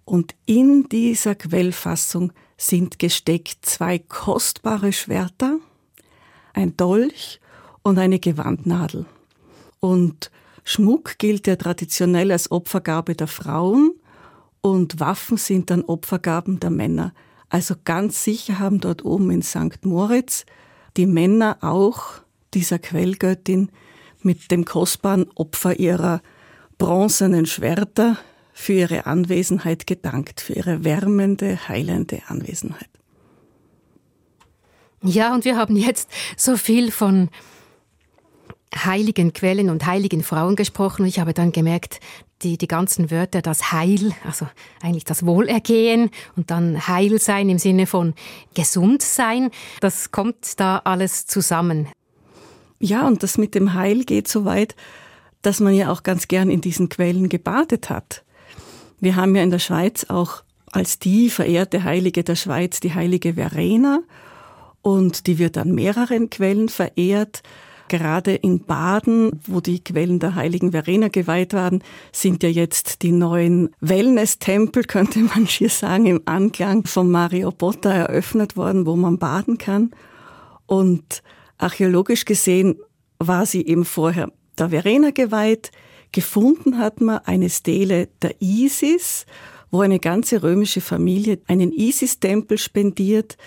und 0.06 0.36
in 0.46 0.90
dieser 0.90 1.36
Quellfassung 1.36 2.34
sind 2.58 3.00
gesteckt 3.00 3.66
zwei 3.66 4.00
kostbare 4.00 4.92
Schwerter, 4.92 5.58
ein 6.54 6.76
Dolch 6.78 7.40
und 7.84 7.98
eine 7.98 8.20
Gewandnadel. 8.20 9.06
Und 9.80 10.32
Schmuck 10.64 11.18
gilt 11.18 11.48
ja 11.48 11.56
traditionell 11.56 12.32
als 12.32 12.52
Opfergabe 12.52 13.16
der 13.16 13.28
Frauen 13.28 13.94
und 14.62 15.00
Waffen 15.00 15.38
sind 15.38 15.70
dann 15.70 15.84
Opfergaben 15.84 16.60
der 16.60 16.70
Männer. 16.70 17.14
Also 17.50 17.76
ganz 17.84 18.24
sicher 18.24 18.60
haben 18.60 18.80
dort 18.80 19.04
oben 19.04 19.32
in 19.32 19.42
St. 19.42 19.84
Moritz 19.86 20.46
die 20.98 21.08
Männer 21.08 21.58
auch 21.62 22.22
dieser 22.54 22.80
Quellgöttin 22.80 23.72
mit 24.22 24.52
dem 24.52 24.66
kostbaren 24.66 25.30
Opfer 25.36 25.80
ihrer 25.80 26.22
bronzenen 26.82 27.46
Schwerter 27.46 28.17
für 28.54 28.74
ihre 28.74 29.06
Anwesenheit 29.06 29.86
gedankt, 29.86 30.41
für 30.41 30.54
ihre 30.54 30.84
wärmende, 30.84 31.67
heilende 31.67 32.24
Anwesenheit. 32.26 32.89
Ja, 35.04 35.32
und 35.36 35.46
wir 35.46 35.58
haben 35.58 35.76
jetzt 35.76 36.10
so 36.36 36.58
viel 36.58 36.89
von 36.89 37.30
heiligen 38.76 39.32
Quellen 39.34 39.70
und 39.70 39.86
heiligen 39.86 40.24
Frauen 40.24 40.56
gesprochen. 40.56 41.06
Ich 41.06 41.20
habe 41.20 41.36
dann 41.36 41.52
gemerkt, 41.52 42.00
die, 42.41 42.58
die 42.58 42.67
ganzen 42.67 43.12
Wörter, 43.12 43.44
das 43.44 43.72
Heil, 43.72 44.13
also 44.26 44.48
eigentlich 44.82 45.06
das 45.06 45.24
Wohlergehen 45.24 46.10
und 46.36 46.50
dann 46.50 46.88
Heil 46.88 47.20
sein 47.20 47.48
im 47.50 47.60
Sinne 47.60 47.86
von 47.86 48.15
gesund 48.56 49.04
sein, 49.04 49.52
das 49.82 50.10
kommt 50.12 50.60
da 50.60 50.82
alles 50.84 51.28
zusammen. 51.28 51.89
Ja, 52.80 53.06
und 53.06 53.22
das 53.22 53.38
mit 53.38 53.54
dem 53.54 53.76
Heil 53.76 54.04
geht 54.04 54.28
so 54.28 54.46
weit, 54.46 54.76
dass 55.41 55.60
man 55.60 55.73
ja 55.73 55.91
auch 55.91 56.04
ganz 56.04 56.27
gern 56.27 56.49
in 56.49 56.62
diesen 56.62 56.89
Quellen 56.89 57.30
gebadet 57.30 57.89
hat. 57.89 58.23
Wir 58.99 59.15
haben 59.15 59.36
ja 59.36 59.43
in 59.43 59.51
der 59.51 59.60
Schweiz 59.60 60.06
auch 60.10 60.43
als 60.71 60.99
die 60.99 61.30
verehrte 61.30 61.84
Heilige 61.84 62.23
der 62.23 62.36
Schweiz 62.36 62.80
die 62.80 62.93
heilige 62.93 63.34
Verena 63.34 64.01
und 64.82 65.27
die 65.27 65.38
wird 65.38 65.58
an 65.58 65.73
mehreren 65.73 66.30
Quellen 66.30 66.69
verehrt. 66.69 67.43
Gerade 67.88 68.34
in 68.36 68.63
Baden, 68.63 69.41
wo 69.45 69.60
die 69.60 69.84
Quellen 69.84 70.19
der 70.19 70.36
heiligen 70.36 70.71
Verena 70.71 71.10
geweiht 71.10 71.54
waren, 71.54 71.84
sind 72.13 72.41
ja 72.41 72.47
jetzt 72.47 73.01
die 73.01 73.12
neuen 73.12 73.75
Wellness-Tempel, 73.82 74.86
könnte 74.86 75.19
man 75.19 75.45
hier 75.45 75.69
sagen, 75.69 76.06
im 76.06 76.21
Anklang 76.25 76.86
von 76.86 77.12
Mario 77.12 77.51
Botta 77.51 77.91
eröffnet 77.91 78.56
worden, 78.56 78.86
wo 78.86 78.95
man 78.95 79.17
baden 79.17 79.58
kann. 79.58 79.91
Und 80.67 81.21
archäologisch 81.58 82.23
gesehen 82.23 82.77
war 83.19 83.45
sie 83.45 83.65
eben 83.65 83.84
vorher 83.84 84.32
der 84.58 84.70
Verena 84.70 85.12
geweiht. 85.12 85.72
Gefunden 86.12 86.78
hat 86.78 87.02
man 87.02 87.20
eine 87.20 87.50
Stele 87.50 88.10
der 88.22 88.36
Isis, 88.42 89.26
wo 89.70 89.82
eine 89.82 90.00
ganze 90.00 90.44
römische 90.44 90.82
Familie 90.82 91.40
einen 91.48 91.72
Isis-Tempel 91.72 92.58
spendiert. 92.58 93.38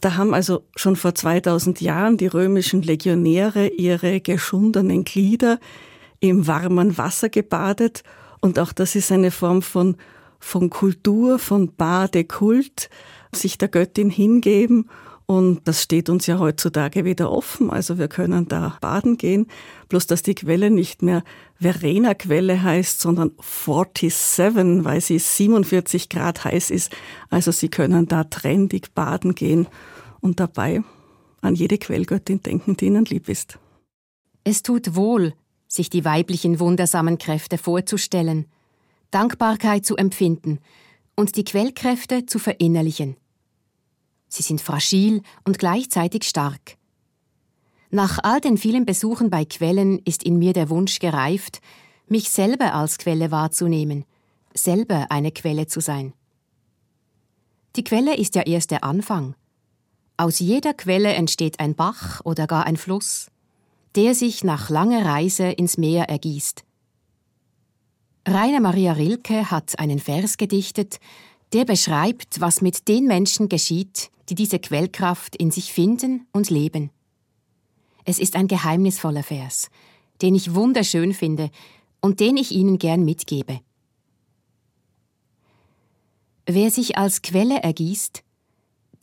Da 0.00 0.16
haben 0.16 0.34
also 0.34 0.64
schon 0.76 0.96
vor 0.96 1.14
2000 1.14 1.80
Jahren 1.80 2.16
die 2.16 2.26
römischen 2.26 2.82
Legionäre 2.82 3.68
ihre 3.68 4.20
geschundenen 4.20 5.04
Glieder 5.04 5.58
im 6.20 6.46
warmen 6.46 6.98
Wasser 6.98 7.28
gebadet. 7.28 8.02
Und 8.40 8.58
auch 8.58 8.72
das 8.72 8.94
ist 8.96 9.12
eine 9.12 9.30
Form 9.30 9.62
von, 9.62 9.96
von 10.40 10.70
Kultur, 10.70 11.38
von 11.38 11.74
Badekult, 11.74 12.90
sich 13.32 13.58
der 13.58 13.68
Göttin 13.68 14.10
hingeben 14.10 14.88
und 15.30 15.68
das 15.68 15.82
steht 15.82 16.08
uns 16.08 16.26
ja 16.26 16.38
heutzutage 16.38 17.04
wieder 17.04 17.30
offen. 17.30 17.70
Also 17.70 17.98
wir 17.98 18.08
können 18.08 18.48
da 18.48 18.78
baden 18.80 19.18
gehen. 19.18 19.46
Bloß, 19.90 20.06
dass 20.06 20.22
die 20.22 20.34
Quelle 20.34 20.70
nicht 20.70 21.02
mehr 21.02 21.22
Verena-Quelle 21.60 22.62
heißt, 22.62 22.98
sondern 22.98 23.32
47, 23.38 24.84
weil 24.86 25.02
sie 25.02 25.18
47 25.18 26.08
Grad 26.08 26.44
heiß 26.44 26.70
ist. 26.70 26.96
Also 27.28 27.52
Sie 27.52 27.68
können 27.68 28.08
da 28.08 28.24
trendig 28.24 28.94
baden 28.94 29.34
gehen. 29.34 29.66
und 30.20 30.40
dabei 30.40 30.82
an 31.42 31.54
jede 31.54 31.76
Quellgöttin 31.76 32.42
denken, 32.42 32.76
die 32.78 32.86
ihnen 32.86 33.04
lieb 33.04 33.28
ist. 33.28 33.58
Es 34.44 34.62
tut 34.62 34.96
wohl, 34.96 35.34
sich 35.68 35.90
die 35.90 36.06
weiblichen 36.06 36.58
wundersamen 36.58 37.18
Kräfte 37.18 37.58
vorzustellen, 37.58 38.46
Dankbarkeit 39.10 39.84
zu 39.84 39.96
empfinden 39.96 40.58
und 41.16 41.36
die 41.36 41.44
Quellkräfte 41.44 42.24
zu 42.24 42.38
verinnerlichen. 42.38 43.16
Sie 44.28 44.42
sind 44.42 44.60
fragil 44.60 45.22
und 45.44 45.58
gleichzeitig 45.58 46.24
stark. 46.24 46.76
Nach 47.90 48.18
all 48.22 48.40
den 48.40 48.58
vielen 48.58 48.84
Besuchen 48.84 49.30
bei 49.30 49.44
Quellen 49.44 50.00
ist 50.04 50.22
in 50.22 50.38
mir 50.38 50.52
der 50.52 50.68
Wunsch 50.68 50.98
gereift, 50.98 51.60
mich 52.06 52.28
selber 52.30 52.74
als 52.74 52.98
Quelle 52.98 53.30
wahrzunehmen, 53.30 54.04
selber 54.54 55.06
eine 55.10 55.32
Quelle 55.32 55.66
zu 55.66 55.80
sein. 55.80 56.12
Die 57.76 57.84
Quelle 57.84 58.16
ist 58.16 58.34
ja 58.34 58.42
erst 58.42 58.70
der 58.70 58.84
Anfang. 58.84 59.34
Aus 60.16 60.38
jeder 60.38 60.74
Quelle 60.74 61.14
entsteht 61.14 61.60
ein 61.60 61.74
Bach 61.74 62.20
oder 62.24 62.46
gar 62.46 62.66
ein 62.66 62.76
Fluss, 62.76 63.30
der 63.94 64.14
sich 64.14 64.44
nach 64.44 64.68
langer 64.68 65.06
Reise 65.06 65.44
ins 65.44 65.78
Meer 65.78 66.08
ergießt. 66.08 66.64
Rainer 68.26 68.60
Maria 68.60 68.92
Rilke 68.92 69.50
hat 69.50 69.78
einen 69.78 70.00
Vers 70.00 70.36
gedichtet, 70.36 70.98
der 71.52 71.64
beschreibt, 71.64 72.40
was 72.40 72.60
mit 72.60 72.88
den 72.88 73.06
Menschen 73.06 73.48
geschieht, 73.48 74.10
die 74.28 74.34
diese 74.34 74.58
Quellkraft 74.58 75.36
in 75.36 75.50
sich 75.50 75.72
finden 75.72 76.26
und 76.32 76.50
leben. 76.50 76.90
Es 78.04 78.18
ist 78.18 78.36
ein 78.36 78.48
geheimnisvoller 78.48 79.22
Vers, 79.22 79.70
den 80.22 80.34
ich 80.34 80.54
wunderschön 80.54 81.14
finde 81.14 81.50
und 82.00 82.20
den 82.20 82.36
ich 82.36 82.52
Ihnen 82.52 82.78
gern 82.78 83.04
mitgebe. 83.04 83.60
Wer 86.46 86.70
sich 86.70 86.96
als 86.96 87.22
Quelle 87.22 87.62
ergießt, 87.62 88.22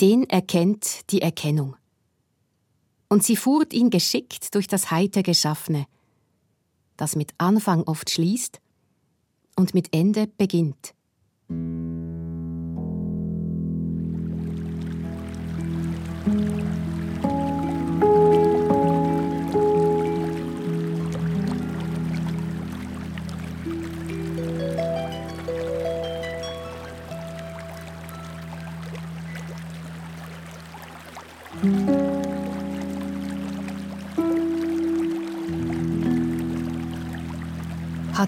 den 0.02 0.28
erkennt 0.30 1.12
die 1.12 1.22
Erkennung. 1.22 1.76
Und 3.08 3.24
sie 3.24 3.36
fuhrt 3.36 3.74
ihn 3.74 3.92
geschickt 3.92 4.56
durch 4.56 4.68
das 4.68 4.90
heiter 4.90 5.22
Geschaffene, 5.22 5.86
das 6.98 7.16
mit 7.16 7.34
Anfang 7.38 7.84
oft 7.84 8.10
schließt 8.10 8.60
und 9.56 9.74
mit 9.74 9.94
Ende 9.94 10.28
beginnt. 10.28 10.96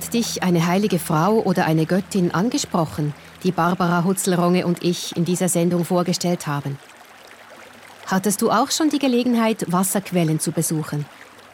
Hat 0.07 0.13
dich 0.13 0.41
eine 0.41 0.65
heilige 0.65 0.97
Frau 0.99 1.41
oder 1.41 1.65
eine 1.65 1.85
Göttin 1.85 2.31
angesprochen, 2.31 3.13
die 3.43 3.51
Barbara 3.51 4.05
Hutzelronge 4.05 4.65
und 4.65 4.81
ich 4.81 5.13
in 5.17 5.25
dieser 5.25 5.49
Sendung 5.49 5.83
vorgestellt 5.83 6.47
haben? 6.47 6.79
Hattest 8.05 8.41
du 8.41 8.49
auch 8.49 8.71
schon 8.71 8.89
die 8.89 8.99
Gelegenheit, 8.99 9.69
Wasserquellen 9.69 10.39
zu 10.39 10.53
besuchen? 10.53 11.05